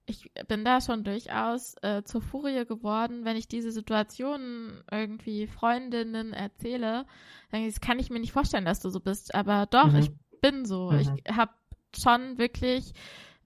[0.06, 6.34] ich bin da schon durchaus äh, zur Furie geworden, wenn ich diese Situation irgendwie Freundinnen
[6.34, 7.06] erzähle,
[7.52, 10.00] dann kann ich mir nicht vorstellen, dass du so bist, aber doch, mhm.
[10.00, 10.92] ich bin so.
[10.92, 11.00] Mhm.
[11.00, 11.54] Ich habe
[11.96, 12.94] schon wirklich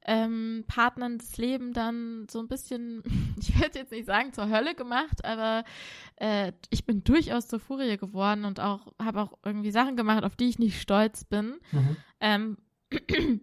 [0.07, 3.03] ähm, Partnern das Leben dann so ein bisschen,
[3.39, 5.63] ich werde jetzt nicht sagen zur Hölle gemacht, aber
[6.15, 10.35] äh, ich bin durchaus zur Furie geworden und auch habe auch irgendwie Sachen gemacht, auf
[10.35, 11.59] die ich nicht stolz bin.
[11.71, 11.97] Mhm.
[12.21, 12.57] Ähm,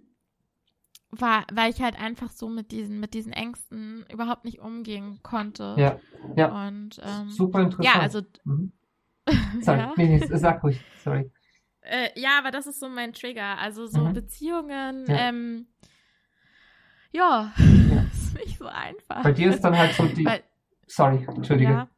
[1.11, 5.77] war, weil ich halt einfach so mit diesen, mit diesen Ängsten überhaupt nicht umgehen konnte.
[5.79, 6.01] Ja,
[6.35, 6.67] ja.
[6.67, 7.95] Und, ähm, Super interessant.
[7.95, 8.23] Ja, also.
[8.45, 8.73] Mhm.
[9.61, 9.93] Sorry, ja.
[9.97, 11.31] Nee, nee, sag ruhig, sorry.
[11.81, 13.59] Äh, ja, aber das ist so mein Trigger.
[13.59, 14.13] Also so mhm.
[14.15, 15.29] Beziehungen, ja.
[15.29, 15.67] ähm,
[17.15, 18.05] ja, ja.
[18.13, 19.23] ist nicht so einfach.
[19.23, 20.25] Bei dir ist dann halt so die.
[20.25, 20.43] Weil,
[20.87, 21.71] Sorry, entschuldige.
[21.71, 21.89] Ja.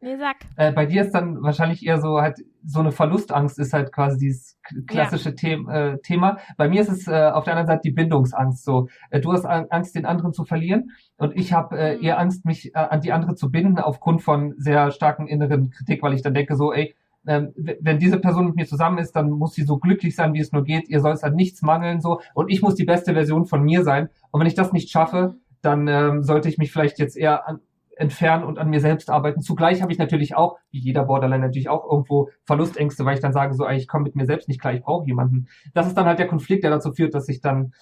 [0.00, 0.36] Nee, sag.
[0.56, 4.18] Äh, bei dir ist dann wahrscheinlich eher so halt so eine Verlustangst ist halt quasi
[4.18, 5.36] dieses klassische ja.
[5.36, 6.38] The äh, Thema.
[6.56, 8.64] Bei mir ist es äh, auf der anderen Seite die Bindungsangst.
[8.64, 12.04] So, äh, du hast Angst, den anderen zu verlieren, und ich habe äh, mhm.
[12.04, 16.02] eher Angst, mich äh, an die andere zu binden aufgrund von sehr starken inneren Kritik,
[16.02, 16.94] weil ich dann denke so, ey,
[17.26, 20.40] ähm, wenn diese Person mit mir zusammen ist, dann muss sie so glücklich sein, wie
[20.40, 20.88] es nur geht.
[20.88, 23.82] Ihr soll es halt nichts mangeln so und ich muss die beste Version von mir
[23.82, 24.08] sein.
[24.30, 27.60] Und wenn ich das nicht schaffe, dann ähm, sollte ich mich vielleicht jetzt eher an,
[27.96, 29.40] entfernen und an mir selbst arbeiten.
[29.40, 33.32] Zugleich habe ich natürlich auch, wie jeder Borderline natürlich auch irgendwo Verlustängste, weil ich dann
[33.32, 35.48] sage so, ich komme mit mir selbst nicht klar, ich brauche jemanden.
[35.74, 37.72] Das ist dann halt der Konflikt, der dazu führt, dass ich dann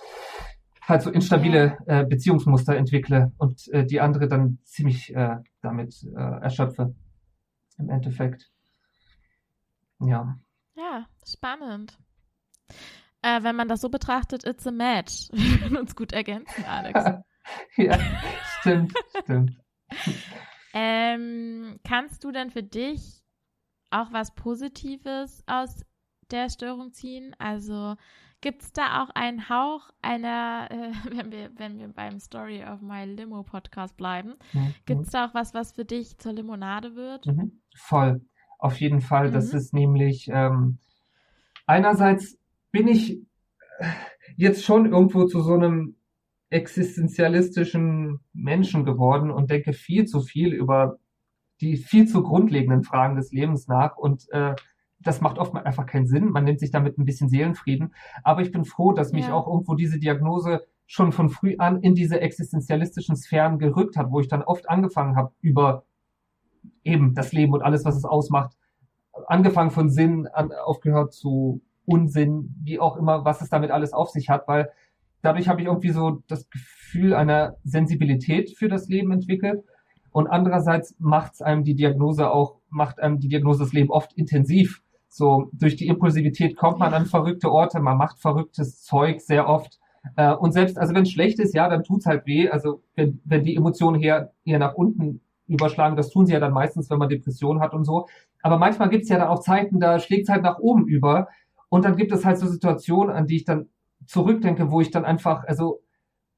[0.82, 6.42] halt so instabile äh, Beziehungsmuster entwickle und äh, die andere dann ziemlich äh, damit äh,
[6.42, 6.94] erschöpfe.
[7.78, 8.53] Im Endeffekt.
[10.08, 10.38] Ja.
[10.76, 11.98] Ja, spannend.
[13.22, 15.28] Äh, wenn man das so betrachtet, it's a match.
[15.32, 17.24] Wir können uns gut ergänzen, Alex.
[17.76, 17.98] ja,
[18.60, 18.92] stimmt,
[19.22, 19.56] stimmt.
[20.72, 23.22] Ähm, kannst du denn für dich
[23.90, 25.84] auch was Positives aus
[26.30, 27.34] der Störung ziehen?
[27.38, 27.96] Also
[28.40, 32.82] gibt es da auch einen Hauch einer, äh, wenn, wir, wenn wir beim Story of
[32.82, 34.74] My Limo Podcast bleiben, mhm.
[34.84, 37.26] gibt es da auch was, was für dich zur Limonade wird?
[37.26, 37.62] Mhm.
[37.76, 38.20] Voll.
[38.64, 39.28] Auf jeden Fall.
[39.28, 39.32] Mhm.
[39.34, 40.78] Das ist nämlich ähm,
[41.66, 42.38] einerseits
[42.72, 43.18] bin ich
[43.78, 43.84] äh,
[44.36, 45.96] jetzt schon irgendwo zu so einem
[46.48, 50.96] existenzialistischen Menschen geworden und denke viel zu viel über
[51.60, 54.54] die viel zu grundlegenden Fragen des Lebens nach und äh,
[54.98, 56.30] das macht oft einfach keinen Sinn.
[56.30, 57.94] Man nimmt sich damit ein bisschen Seelenfrieden.
[58.22, 59.34] Aber ich bin froh, dass mich ja.
[59.34, 64.20] auch irgendwo diese Diagnose schon von früh an in diese existenzialistischen Sphären gerückt hat, wo
[64.20, 65.84] ich dann oft angefangen habe, über
[66.82, 68.56] eben das Leben und alles, was es ausmacht.
[69.26, 74.10] Angefangen von Sinn, an, aufgehört zu Unsinn, wie auch immer, was es damit alles auf
[74.10, 74.70] sich hat, weil
[75.22, 79.64] dadurch habe ich irgendwie so das Gefühl einer Sensibilität für das Leben entwickelt.
[80.12, 84.80] Und andererseits macht einem die Diagnose auch, macht einem die Diagnose das Leben oft intensiv.
[85.08, 89.78] So, durch die Impulsivität kommt man an verrückte Orte, man macht verrücktes Zeug sehr oft.
[90.16, 92.48] Äh, und selbst, also wenn es schlecht ist, ja, dann tut's halt weh.
[92.48, 95.96] Also wenn, wenn die Emotionen her, eher nach unten überschlagen.
[95.96, 98.06] Das tun sie ja dann meistens, wenn man Depressionen hat und so.
[98.42, 101.28] Aber manchmal gibt es ja dann auch Zeiten, da schlägt es halt nach oben über.
[101.68, 103.68] Und dann gibt es halt so Situationen, an die ich dann
[104.06, 105.80] zurückdenke, wo ich dann einfach, also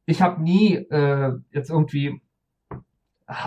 [0.06, 2.20] ich habe nie äh, jetzt irgendwie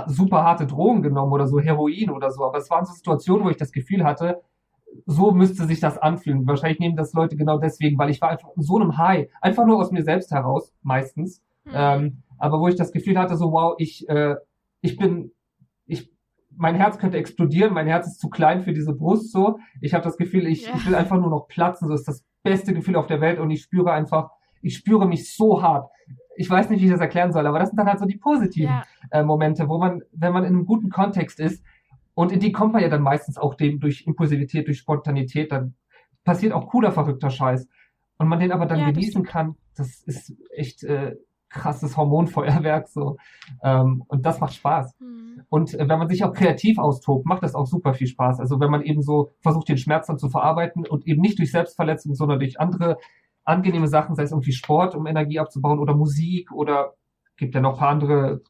[0.07, 3.49] super harte Drogen genommen oder so Heroin oder so, aber es waren so Situationen, wo
[3.49, 4.41] ich das Gefühl hatte,
[5.05, 6.47] so müsste sich das anfühlen.
[6.47, 9.65] Wahrscheinlich nehmen das Leute genau deswegen, weil ich war einfach in so einem High, einfach
[9.65, 11.41] nur aus mir selbst heraus, meistens.
[11.63, 11.71] Mhm.
[11.73, 14.35] Ähm, aber wo ich das Gefühl hatte, so wow, ich, äh,
[14.81, 15.31] ich bin,
[16.59, 19.59] mein Herz könnte explodieren, mein Herz ist zu klein für diese Brust so.
[19.79, 20.73] Ich habe das Gefühl, ich, ja.
[20.75, 23.49] ich will einfach nur noch platzen, so ist das beste Gefühl auf der Welt und
[23.49, 24.29] ich spüre einfach,
[24.61, 25.89] ich spüre mich so hart.
[26.35, 28.17] Ich weiß nicht, wie ich das erklären soll, aber das sind dann halt so die
[28.17, 28.83] positiven ja.
[29.11, 31.63] äh, Momente, wo man, wenn man in einem guten Kontext ist,
[32.13, 35.75] und in die kommt man ja dann meistens auch dem durch Impulsivität, durch Spontanität, dann
[36.25, 37.69] passiert auch cooler, verrückter Scheiß.
[38.17, 41.15] Und man den aber dann ja, genießen kann, das ist echt äh,
[41.49, 43.17] krasses Hormonfeuerwerk so.
[43.63, 44.95] Ähm, und das macht Spaß.
[44.99, 45.41] Mhm.
[45.49, 48.39] Und äh, wenn man sich auch kreativ austobt, macht das auch super viel Spaß.
[48.39, 51.51] Also wenn man eben so versucht, den Schmerz dann zu verarbeiten und eben nicht durch
[51.51, 52.97] Selbstverletzung, sondern durch andere
[53.43, 56.93] angenehme Sachen, sei es irgendwie Sport, um Energie abzubauen oder Musik oder
[57.35, 58.41] gibt ja noch ein paar andere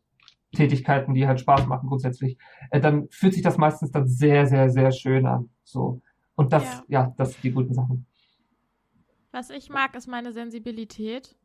[0.55, 2.37] Tätigkeiten, die halt Spaß machen grundsätzlich,
[2.71, 5.49] äh, dann fühlt sich das meistens dann sehr, sehr, sehr schön an.
[5.63, 6.01] So.
[6.35, 8.05] Und das, ja, ja das sind die guten Sachen.
[9.31, 11.37] Was ich mag, ist meine Sensibilität.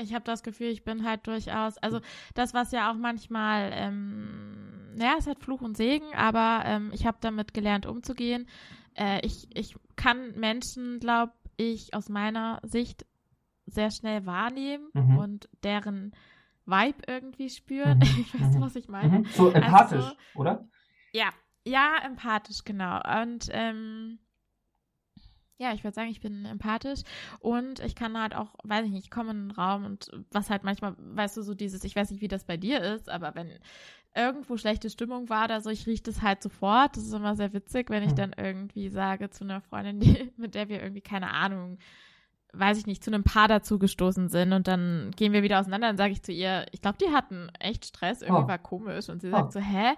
[0.00, 2.00] Ich habe das Gefühl, ich bin halt durchaus, also
[2.34, 7.06] das, was ja auch manchmal, ähm, naja, es hat Fluch und Segen, aber ähm, ich
[7.06, 8.46] habe damit gelernt, umzugehen.
[8.94, 13.06] Äh, ich, ich kann Menschen, glaube ich, aus meiner Sicht
[13.66, 15.18] sehr schnell wahrnehmen mhm.
[15.18, 16.12] und deren
[16.64, 17.98] Vibe irgendwie spüren.
[17.98, 18.02] Mhm.
[18.20, 18.60] Ich weiß nicht, mhm.
[18.60, 19.20] was ich meine.
[19.20, 19.24] Mhm.
[19.24, 20.68] So also empathisch, also so, oder?
[21.12, 21.30] Ja,
[21.64, 23.00] ja, empathisch, genau.
[23.22, 24.18] Und ähm,
[25.58, 27.00] ja, ich würde sagen, ich bin empathisch
[27.40, 30.50] und ich kann halt auch, weiß ich nicht, ich komme in einen Raum und was
[30.50, 33.34] halt manchmal, weißt du, so dieses, ich weiß nicht, wie das bei dir ist, aber
[33.34, 33.50] wenn
[34.14, 36.96] irgendwo schlechte Stimmung war oder so, ich rieche das halt sofort.
[36.96, 38.16] Das ist immer sehr witzig, wenn ich hm.
[38.16, 41.78] dann irgendwie sage zu einer Freundin, die, mit der wir irgendwie, keine Ahnung,
[42.52, 45.88] weiß ich nicht, zu einem Paar dazu gestoßen sind und dann gehen wir wieder auseinander,
[45.88, 48.48] dann sage ich zu ihr, ich glaube, die hatten echt Stress, irgendwie oh.
[48.48, 49.50] war komisch und sie sagt oh.
[49.50, 49.94] so, hä?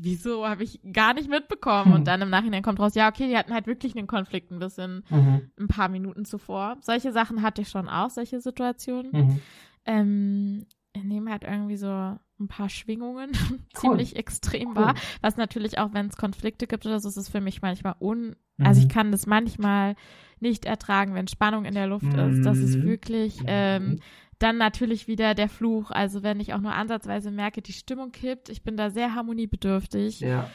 [0.00, 1.86] Wieso habe ich gar nicht mitbekommen?
[1.86, 1.92] Hm.
[1.92, 4.60] Und dann im Nachhinein kommt raus, ja, okay, die hatten halt wirklich einen Konflikt ein
[4.60, 5.50] bisschen mhm.
[5.58, 6.76] ein paar Minuten zuvor.
[6.82, 9.10] Solche Sachen hatte ich schon auch, solche Situationen.
[9.12, 9.40] Mhm.
[9.86, 13.58] Ähm, ich nehme halt irgendwie so ein paar Schwingungen cool.
[13.74, 14.76] ziemlich extrem cool.
[14.76, 14.94] wahr.
[15.20, 18.36] Was natürlich auch, wenn es Konflikte gibt oder so, ist es für mich manchmal un.
[18.56, 18.66] Mhm.
[18.66, 19.96] Also ich kann das manchmal
[20.38, 22.44] nicht ertragen, wenn Spannung in der Luft ist.
[22.44, 22.84] Das ist mhm.
[22.84, 23.98] wirklich ähm,
[24.38, 25.90] dann natürlich wieder der Fluch.
[25.90, 30.20] Also wenn ich auch nur ansatzweise merke, die Stimmung kippt, ich bin da sehr harmoniebedürftig.
[30.20, 30.50] Ja.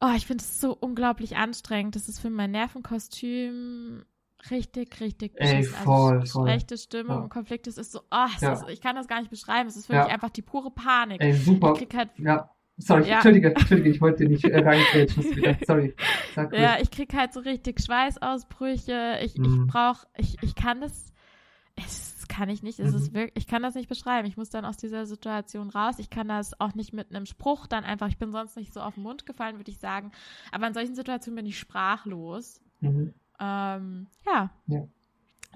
[0.00, 1.96] Oh, ich finde es so unglaublich anstrengend.
[1.96, 4.04] Das ist für mein Nervenkostüm
[4.50, 6.48] richtig, richtig Ey, also voll, also, voll.
[6.48, 7.22] schlechte Stimmung ja.
[7.24, 7.66] und Konflikt.
[7.66, 8.52] Es ist so, oh, ja.
[8.52, 9.68] ist, ich kann das gar nicht beschreiben.
[9.68, 10.14] Es ist wirklich ja.
[10.14, 11.20] einfach die pure Panik.
[11.20, 11.72] Ey, super.
[11.72, 12.50] Ich krieg halt, ja.
[12.78, 13.16] Sorry, ja.
[13.16, 15.22] Entschuldige, Entschuldige, ich wollte nicht äh, reingrätschen.
[15.66, 15.94] Sorry.
[16.34, 19.18] Sag ja, ich krieg halt so richtig Schweißausbrüche.
[19.22, 19.44] Ich, mhm.
[19.44, 21.12] ich brauch, ich, ich kann das,
[21.76, 22.96] es kann ich nicht, es mhm.
[22.96, 24.26] ist wirklich, ich kann das nicht beschreiben.
[24.26, 25.98] Ich muss dann aus dieser Situation raus.
[25.98, 28.80] Ich kann das auch nicht mit einem Spruch dann einfach, ich bin sonst nicht so
[28.80, 30.10] auf den Mund gefallen, würde ich sagen.
[30.50, 32.62] Aber in solchen Situationen bin ich sprachlos.
[32.80, 33.12] Mhm.
[33.38, 34.50] Ähm, ja.
[34.68, 34.88] ja.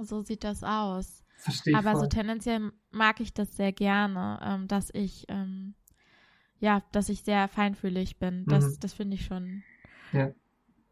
[0.02, 1.24] So sieht das aus.
[1.38, 2.02] Verstehe Aber voll.
[2.02, 5.72] so tendenziell mag ich das sehr gerne, ähm, dass ich ähm,
[6.60, 8.44] ja, dass ich sehr feinfühlig bin.
[8.46, 8.80] Das, mhm.
[8.80, 9.62] das finde ich schon.
[10.12, 10.34] Ja.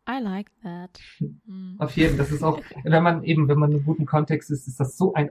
[0.09, 0.99] I like that.
[1.20, 1.76] Mhm.
[1.78, 2.24] Auf jeden Fall.
[2.24, 4.97] Das ist auch, wenn man eben, wenn man in einem guten Kontext ist, ist das
[4.97, 5.30] so ein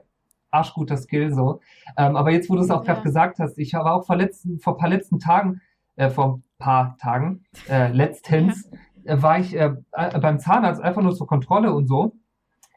[0.52, 1.60] arschguter Skill so.
[1.98, 2.94] Ähm, aber jetzt, wo du es auch ja.
[2.94, 5.62] gerade gesagt hast, ich habe auch vor letzten, vor paar letzten Tagen,
[5.96, 8.70] äh, vor ein paar Tagen, äh, letztens,
[9.04, 9.14] ja.
[9.16, 12.14] äh, war ich äh, äh, beim Zahnarzt einfach nur zur Kontrolle und so.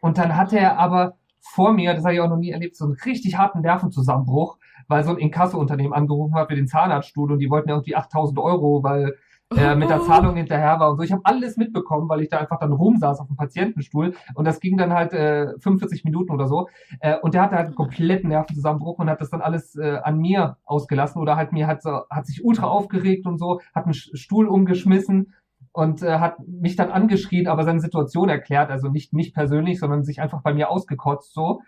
[0.01, 2.85] Und dann hatte er aber vor mir, das habe ich auch noch nie erlebt, so
[2.85, 4.59] einen richtig harten Nervenzusammenbruch
[4.89, 8.39] weil so ein Inkasso-Unternehmen angerufen hat für den Zahnarztstuhl und die wollten ja irgendwie 8000
[8.39, 9.17] Euro, weil
[9.57, 10.01] er mit der.
[10.05, 11.03] Zahlung hinterher war und so.
[11.03, 14.61] Ich habe alles mitbekommen, weil ich da einfach dann rumsaß auf dem Patientenstuhl und das
[14.61, 16.69] ging dann halt äh, 45 Minuten oder so.
[17.01, 20.19] Äh, und der hatte halt einen kompletten Nervenzusammenbruch und hat das dann alles äh, an
[20.19, 23.95] mir ausgelassen oder halt mir hat so, hat sich ultra aufgeregt und so, hat einen
[23.95, 25.35] Stuhl umgeschmissen
[25.73, 30.05] und äh, hat mich dann angeschrien, aber seine Situation erklärt, also nicht mich persönlich, sondern
[30.05, 31.63] sich einfach bei mir ausgekotzt so,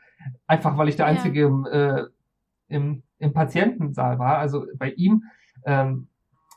[0.47, 1.97] einfach weil ich der einzige ja.
[1.97, 2.05] äh,
[2.69, 5.25] im, im Patientensaal war, also bei ihm.
[5.65, 6.09] Ähm,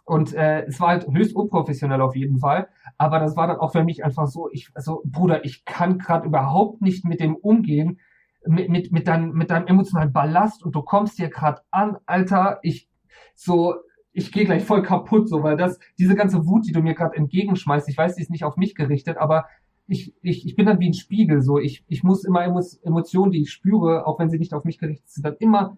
[0.10, 2.68] und äh, es war halt höchst unprofessionell auf jeden Fall.
[2.98, 6.26] Aber das war dann auch für mich einfach so, ich, also Bruder, ich kann gerade
[6.26, 8.00] überhaupt nicht mit dem umgehen,
[8.44, 12.58] mit, mit, mit, dein, mit deinem emotionalen Ballast und du kommst hier gerade an, Alter,
[12.64, 12.90] ich
[13.36, 13.76] so,
[14.12, 17.16] ich gehe gleich voll kaputt, so, weil das, diese ganze Wut, die du mir gerade
[17.16, 19.46] entgegenschmeißt, ich weiß, die ist nicht auf mich gerichtet, aber
[19.86, 23.44] ich, ich, ich bin dann wie ein Spiegel, so, ich, ich muss immer Emotionen, die
[23.44, 25.78] ich spüre, auch wenn sie nicht auf mich gerichtet sind, dann immer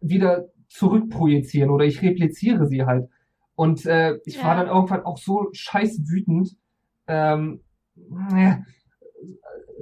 [0.00, 3.08] wieder zurückprojizieren oder ich repliziere sie halt.
[3.62, 4.44] Und äh, ich ja.
[4.44, 6.56] war dann irgendwann auch so scheiß wütend.
[7.06, 7.60] Ähm,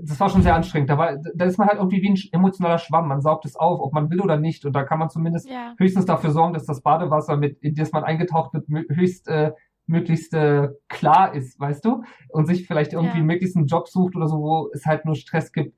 [0.03, 0.91] das war schon sehr anstrengend.
[0.91, 3.09] Da, war, da ist man halt irgendwie wie ein emotionaler Schwamm.
[3.09, 4.66] Man saugt es auf, ob man will oder nicht.
[4.66, 5.74] Und da kann man zumindest ja.
[5.78, 9.53] höchstens dafür sorgen, dass das Badewasser, mit, in das man eingetaucht wird, höchst äh,
[9.87, 12.03] möglichst äh, klar ist, weißt du?
[12.28, 13.24] Und sich vielleicht irgendwie ja.
[13.24, 15.74] möglichst einen Job sucht oder so, wo es halt nur Stress gibt,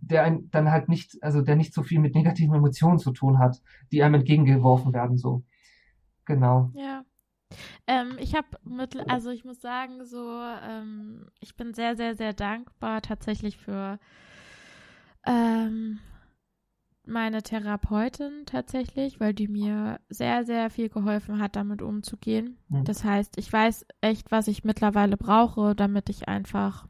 [0.00, 3.38] der ein, dann halt nicht, also der nicht so viel mit negativen Emotionen zu tun
[3.38, 3.60] hat,
[3.92, 5.42] die einem entgegengeworfen werden, so.
[6.24, 6.70] Genau.
[6.72, 7.02] Ja.
[7.86, 12.32] Ähm, ich habe mit, also ich muss sagen, so, ähm, ich bin sehr, sehr, sehr
[12.32, 13.98] dankbar tatsächlich für
[15.26, 16.00] ähm,
[17.04, 22.58] meine Therapeutin tatsächlich, weil die mir sehr, sehr viel geholfen hat, damit umzugehen.
[22.68, 22.84] Mhm.
[22.84, 26.86] Das heißt, ich weiß echt, was ich mittlerweile brauche, damit ich einfach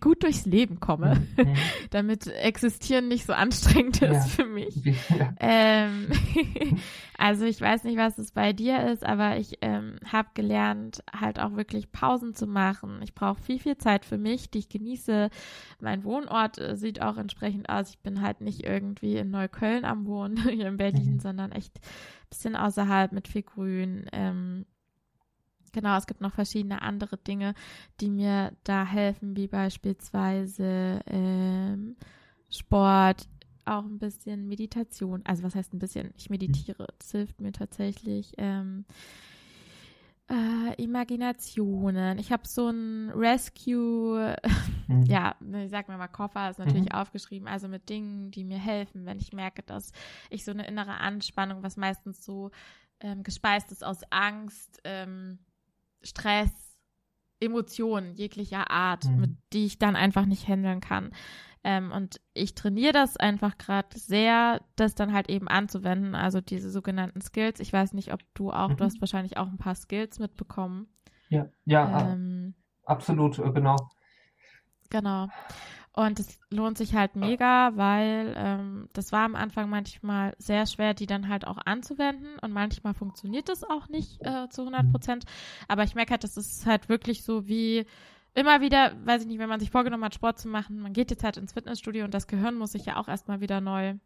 [0.00, 1.54] gut durchs Leben komme, mhm.
[1.90, 4.20] damit existieren nicht so anstrengend ist ja.
[4.20, 4.74] für mich.
[5.12, 5.34] Ja.
[5.40, 6.08] Ähm,
[7.18, 11.38] also ich weiß nicht, was es bei dir ist, aber ich ähm, habe gelernt, halt
[11.38, 13.00] auch wirklich Pausen zu machen.
[13.02, 15.28] Ich brauche viel, viel Zeit für mich, die ich genieße.
[15.80, 17.90] Mein Wohnort äh, sieht auch entsprechend aus.
[17.90, 21.20] Ich bin halt nicht irgendwie in Neukölln am Wohnen, hier in Berlin, mhm.
[21.20, 24.06] sondern echt ein bisschen außerhalb mit viel Grün.
[24.12, 24.66] Ähm,
[25.72, 27.54] Genau, es gibt noch verschiedene andere Dinge,
[28.00, 31.96] die mir da helfen, wie beispielsweise ähm,
[32.50, 33.26] Sport,
[33.64, 35.22] auch ein bisschen Meditation.
[35.24, 36.12] Also was heißt ein bisschen?
[36.16, 36.88] Ich meditiere.
[36.98, 38.32] Das hilft mir tatsächlich.
[38.36, 38.84] Ähm,
[40.32, 42.18] äh, Imaginationen.
[42.18, 44.36] Ich habe so ein Rescue,
[44.88, 45.02] mhm.
[45.02, 46.98] ja, ich sag mir mal Koffer, ist natürlich mhm.
[46.98, 49.92] aufgeschrieben, also mit Dingen, die mir helfen, wenn ich merke, dass
[50.30, 52.50] ich so eine innere Anspannung, was meistens so
[53.00, 55.38] ähm, gespeist ist aus Angst, ähm,
[56.02, 56.50] Stress,
[57.40, 59.20] Emotionen jeglicher Art, mhm.
[59.20, 61.12] mit die ich dann einfach nicht handeln kann.
[61.64, 66.70] Ähm, und ich trainiere das einfach gerade sehr, das dann halt eben anzuwenden, also diese
[66.70, 67.60] sogenannten Skills.
[67.60, 68.76] Ich weiß nicht, ob du auch, mhm.
[68.76, 70.88] du hast wahrscheinlich auch ein paar Skills mitbekommen.
[71.28, 73.76] Ja, ja, ähm, absolut, äh, genau.
[74.90, 75.28] Genau.
[75.94, 80.94] Und es lohnt sich halt mega, weil ähm, das war am Anfang manchmal sehr schwer,
[80.94, 82.38] die dann halt auch anzuwenden.
[82.40, 85.24] Und manchmal funktioniert das auch nicht äh, zu 100 Prozent.
[85.68, 87.84] Aber ich merke halt, das ist halt wirklich so wie
[88.34, 91.10] immer wieder, weiß ich nicht, wenn man sich vorgenommen hat, Sport zu machen, man geht
[91.10, 93.96] jetzt halt ins Fitnessstudio und das Gehirn muss sich ja auch erstmal wieder neu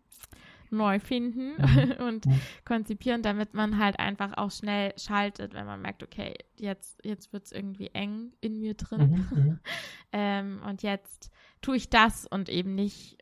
[0.71, 1.93] neu finden mhm.
[2.07, 2.41] und mhm.
[2.65, 7.45] konzipieren, damit man halt einfach auch schnell schaltet, wenn man merkt, okay, jetzt, jetzt wird
[7.45, 9.27] es irgendwie eng in mir drin.
[9.31, 9.59] Mhm.
[10.13, 11.31] ähm, und jetzt
[11.61, 13.19] tue ich das und eben nicht,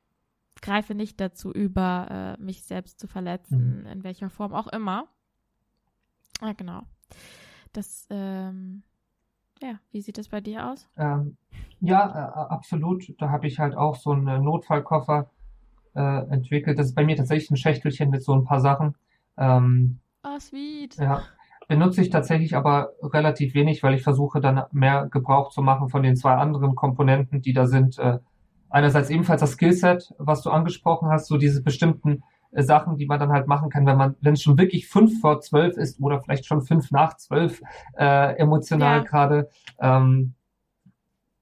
[0.60, 3.86] greife nicht dazu über, äh, mich selbst zu verletzen, mhm.
[3.86, 5.08] in welcher Form auch immer.
[6.40, 6.82] Ja, genau.
[7.72, 8.82] Das, ähm,
[9.60, 10.88] ja, wie sieht das bei dir aus?
[10.96, 11.36] Ähm,
[11.80, 13.14] ja, äh, absolut.
[13.18, 15.30] Da habe ich halt auch so einen Notfallkoffer
[15.94, 16.78] äh, entwickelt.
[16.78, 18.96] Das ist bei mir tatsächlich ein Schächtelchen mit so ein paar Sachen.
[19.36, 20.96] Ähm, oh, sweet.
[20.96, 21.22] Ja.
[21.68, 26.02] Benutze ich tatsächlich aber relativ wenig, weil ich versuche dann mehr Gebrauch zu machen von
[26.02, 27.98] den zwei anderen Komponenten, die da sind.
[27.98, 28.18] Äh,
[28.68, 33.20] einerseits ebenfalls das Skillset, was du angesprochen hast, so diese bestimmten äh, Sachen, die man
[33.20, 36.20] dann halt machen kann, wenn man, wenn es schon wirklich fünf vor zwölf ist oder
[36.20, 37.62] vielleicht schon fünf nach zwölf
[37.96, 39.04] äh, emotional ja.
[39.04, 39.48] gerade.
[39.80, 40.34] Ähm,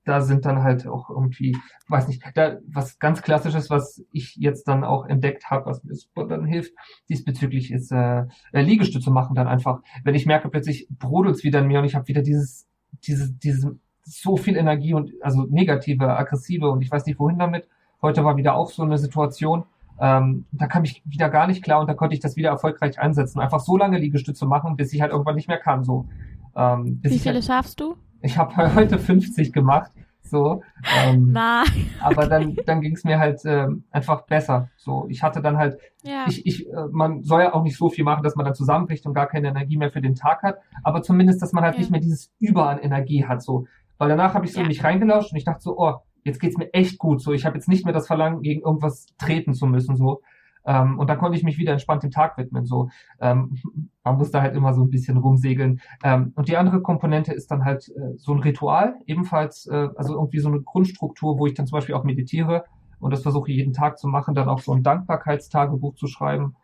[0.04, 1.56] da sind dann halt auch irgendwie,
[1.88, 6.26] weiß nicht, da was ganz klassisches, was ich jetzt dann auch entdeckt habe, was mir
[6.26, 6.72] dann hilft,
[7.08, 9.80] diesbezüglich ist äh, äh, Liegestütze machen dann einfach.
[10.04, 12.66] Wenn ich merke, plötzlich brodelt's wieder in mir und ich habe wieder dieses,
[13.06, 13.66] dieses, dieses
[14.04, 17.68] so viel Energie und also negative, aggressive und ich weiß nicht wohin damit.
[18.00, 19.64] Heute war wieder auch so eine Situation,
[20.00, 22.98] ähm, da kam ich wieder gar nicht klar und da konnte ich das wieder erfolgreich
[22.98, 23.40] einsetzen.
[23.40, 25.84] Einfach so lange Liegestütze machen, bis ich halt irgendwann nicht mehr kann.
[25.84, 26.08] So.
[26.56, 27.96] Ähm, Wie viele halt, schaffst du?
[28.22, 29.90] Ich habe heute 50 gemacht.
[30.22, 30.62] So.
[30.96, 31.66] Ähm, Nein.
[32.00, 34.70] aber dann, dann ging es mir halt ähm, einfach besser.
[34.76, 36.24] So, ich hatte dann halt, ja.
[36.26, 39.04] ich, ich, äh, man soll ja auch nicht so viel machen, dass man dann zusammenbricht
[39.04, 41.80] und gar keine Energie mehr für den Tag hat, aber zumindest, dass man halt ja.
[41.80, 43.42] nicht mehr dieses Über an Energie hat.
[43.42, 43.66] So,
[43.98, 44.62] weil danach habe ich so ja.
[44.62, 47.20] in mich reingelauscht und ich dachte so, oh, jetzt geht's mir echt gut.
[47.20, 49.96] So, ich habe jetzt nicht mehr das Verlangen, gegen irgendwas treten zu müssen.
[49.96, 50.22] So,
[50.64, 52.64] ähm, und dann konnte ich mich wieder entspannt dem Tag widmen.
[52.64, 52.90] So,
[53.20, 53.58] ähm,
[54.04, 55.80] man muss da halt immer so ein bisschen rumsegeln.
[56.02, 60.14] Ähm, und die andere Komponente ist dann halt äh, so ein Ritual, ebenfalls, äh, also
[60.14, 62.64] irgendwie so eine Grundstruktur, wo ich dann zum Beispiel auch meditiere
[63.00, 66.54] und das versuche jeden Tag zu machen, dann auch so ein Dankbarkeitstagebuch zu schreiben,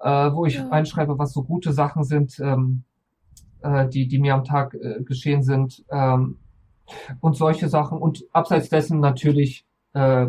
[0.00, 0.68] äh, wo ich ja.
[0.68, 2.84] einschreibe, was so gute Sachen sind, ähm,
[3.62, 6.36] äh, die, die mir am Tag äh, geschehen sind ähm,
[7.20, 7.98] und solche Sachen.
[7.98, 9.64] Und abseits dessen natürlich
[9.94, 10.26] äh,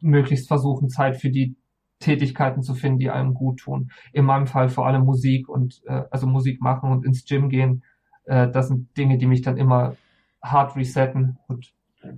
[0.00, 1.56] möglichst versuchen, Zeit für die
[1.98, 3.90] Tätigkeiten zu finden, die einem gut tun.
[4.12, 7.82] In meinem Fall vor allem Musik und äh, also Musik machen und ins Gym gehen.
[8.24, 9.96] Äh, das sind Dinge, die mich dann immer
[10.42, 11.72] hart resetten und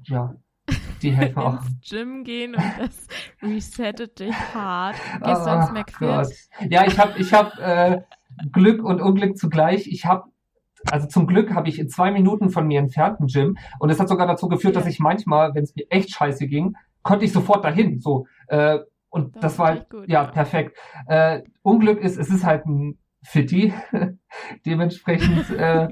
[0.04, 0.34] ja,
[1.02, 1.62] die helfen auch.
[1.66, 3.06] ins Gym gehen und das
[3.42, 4.96] resettet dich hart.
[5.24, 6.70] Gehst du ins McFit?
[6.70, 8.02] Ja, ich habe ich hab, äh,
[8.52, 9.86] Glück und Unglück zugleich.
[9.86, 10.24] Ich habe
[10.90, 13.98] Also zum Glück habe ich in zwei Minuten von mir entfernt ein Gym und es
[13.98, 14.80] hat sogar dazu geführt, Ja.
[14.80, 18.00] dass ich manchmal, wenn es mir echt scheiße ging, konnte ich sofort dahin.
[18.00, 18.78] So äh,
[19.10, 20.30] und Das das, ist war natürlich gut, ja, ja.
[20.30, 20.76] perfekt.
[21.06, 23.72] Äh, Unglück ist, es ist halt ein Fitti.
[24.66, 25.88] Dementsprechend äh,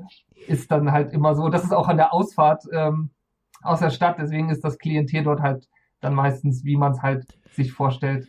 [0.47, 1.49] ist dann halt immer so.
[1.49, 3.11] Das ist auch an der Ausfahrt ähm,
[3.63, 4.19] aus der Stadt.
[4.19, 5.69] Deswegen ist das Klientel dort halt
[6.01, 8.29] dann meistens, wie man es halt sich vorstellt,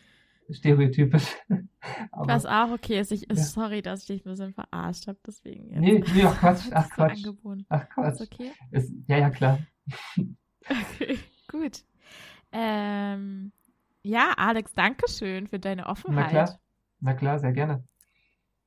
[0.50, 1.36] stereotypisch.
[2.12, 3.12] Aber, Was auch okay ist.
[3.12, 3.36] Ich, Ja.
[3.36, 5.20] Sorry, dass ich dich ein bisschen verarscht habe.
[5.26, 5.80] Deswegen jetzt.
[5.80, 7.26] nee, nee, ach Quatsch, ach Quatsch,
[7.70, 8.22] ach Ist Quatsch.
[8.22, 8.52] okay?
[8.72, 9.60] Ist, ja, ja, klar.
[10.70, 11.20] Okay,
[11.50, 11.84] gut.
[12.52, 13.52] Ähm,
[14.08, 16.30] ja, Alex, danke schön für deine Offenheit.
[16.30, 16.60] klar.
[17.00, 17.84] Na klar, sehr gerne.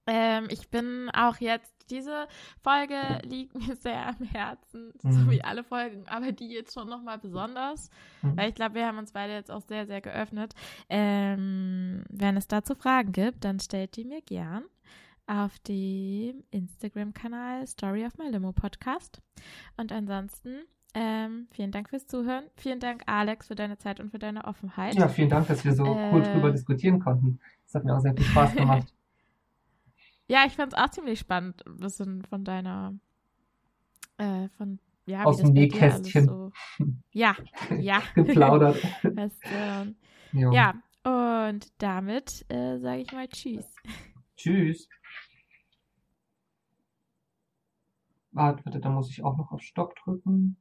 [0.07, 2.27] Ähm, ich bin auch jetzt, diese
[2.63, 5.31] Folge liegt mir sehr am Herzen, so Mhm.
[5.31, 7.91] wie alle Folgen, aber die jetzt schon nochmal besonders,
[8.23, 8.37] Mhm.
[8.37, 10.55] weil ich glaube, wir haben uns beide jetzt auch sehr, sehr geöffnet.
[10.89, 14.65] Ähm, wenn es dazu Fragen gibt, dann stellt die mir gern
[15.27, 19.21] auf dem Instagram-Kanal Story of My Limo Podcast.
[19.77, 20.63] Und ansonsten,
[20.95, 22.45] ähm, vielen Dank fürs Zuhören.
[22.57, 24.95] Vielen Dank, Alex, für deine Zeit und für deine Offenheit.
[24.95, 27.41] Ja, vielen Dank, dass wir so cool Äh, drüber diskutieren konnten.
[27.65, 28.93] Das hat mir auch sehr viel Spaß gemacht.
[30.29, 32.95] Ja, ich fand es auch ziemlich spannend, ein bisschen von deiner,
[34.17, 36.25] äh, von, ja, Aus dem Nähkästchen.
[36.29, 36.53] So,
[37.11, 37.35] ja,
[37.81, 38.01] ja.
[38.15, 38.77] Geplaudert.
[39.03, 39.43] Weißt
[40.33, 40.53] Jo.
[40.53, 43.65] ja, und damit äh, sage ich mal Tschüss.
[44.37, 44.89] Tschüss.
[48.31, 50.57] Warte, warte, da muss ich auch noch auf Stopp drücken.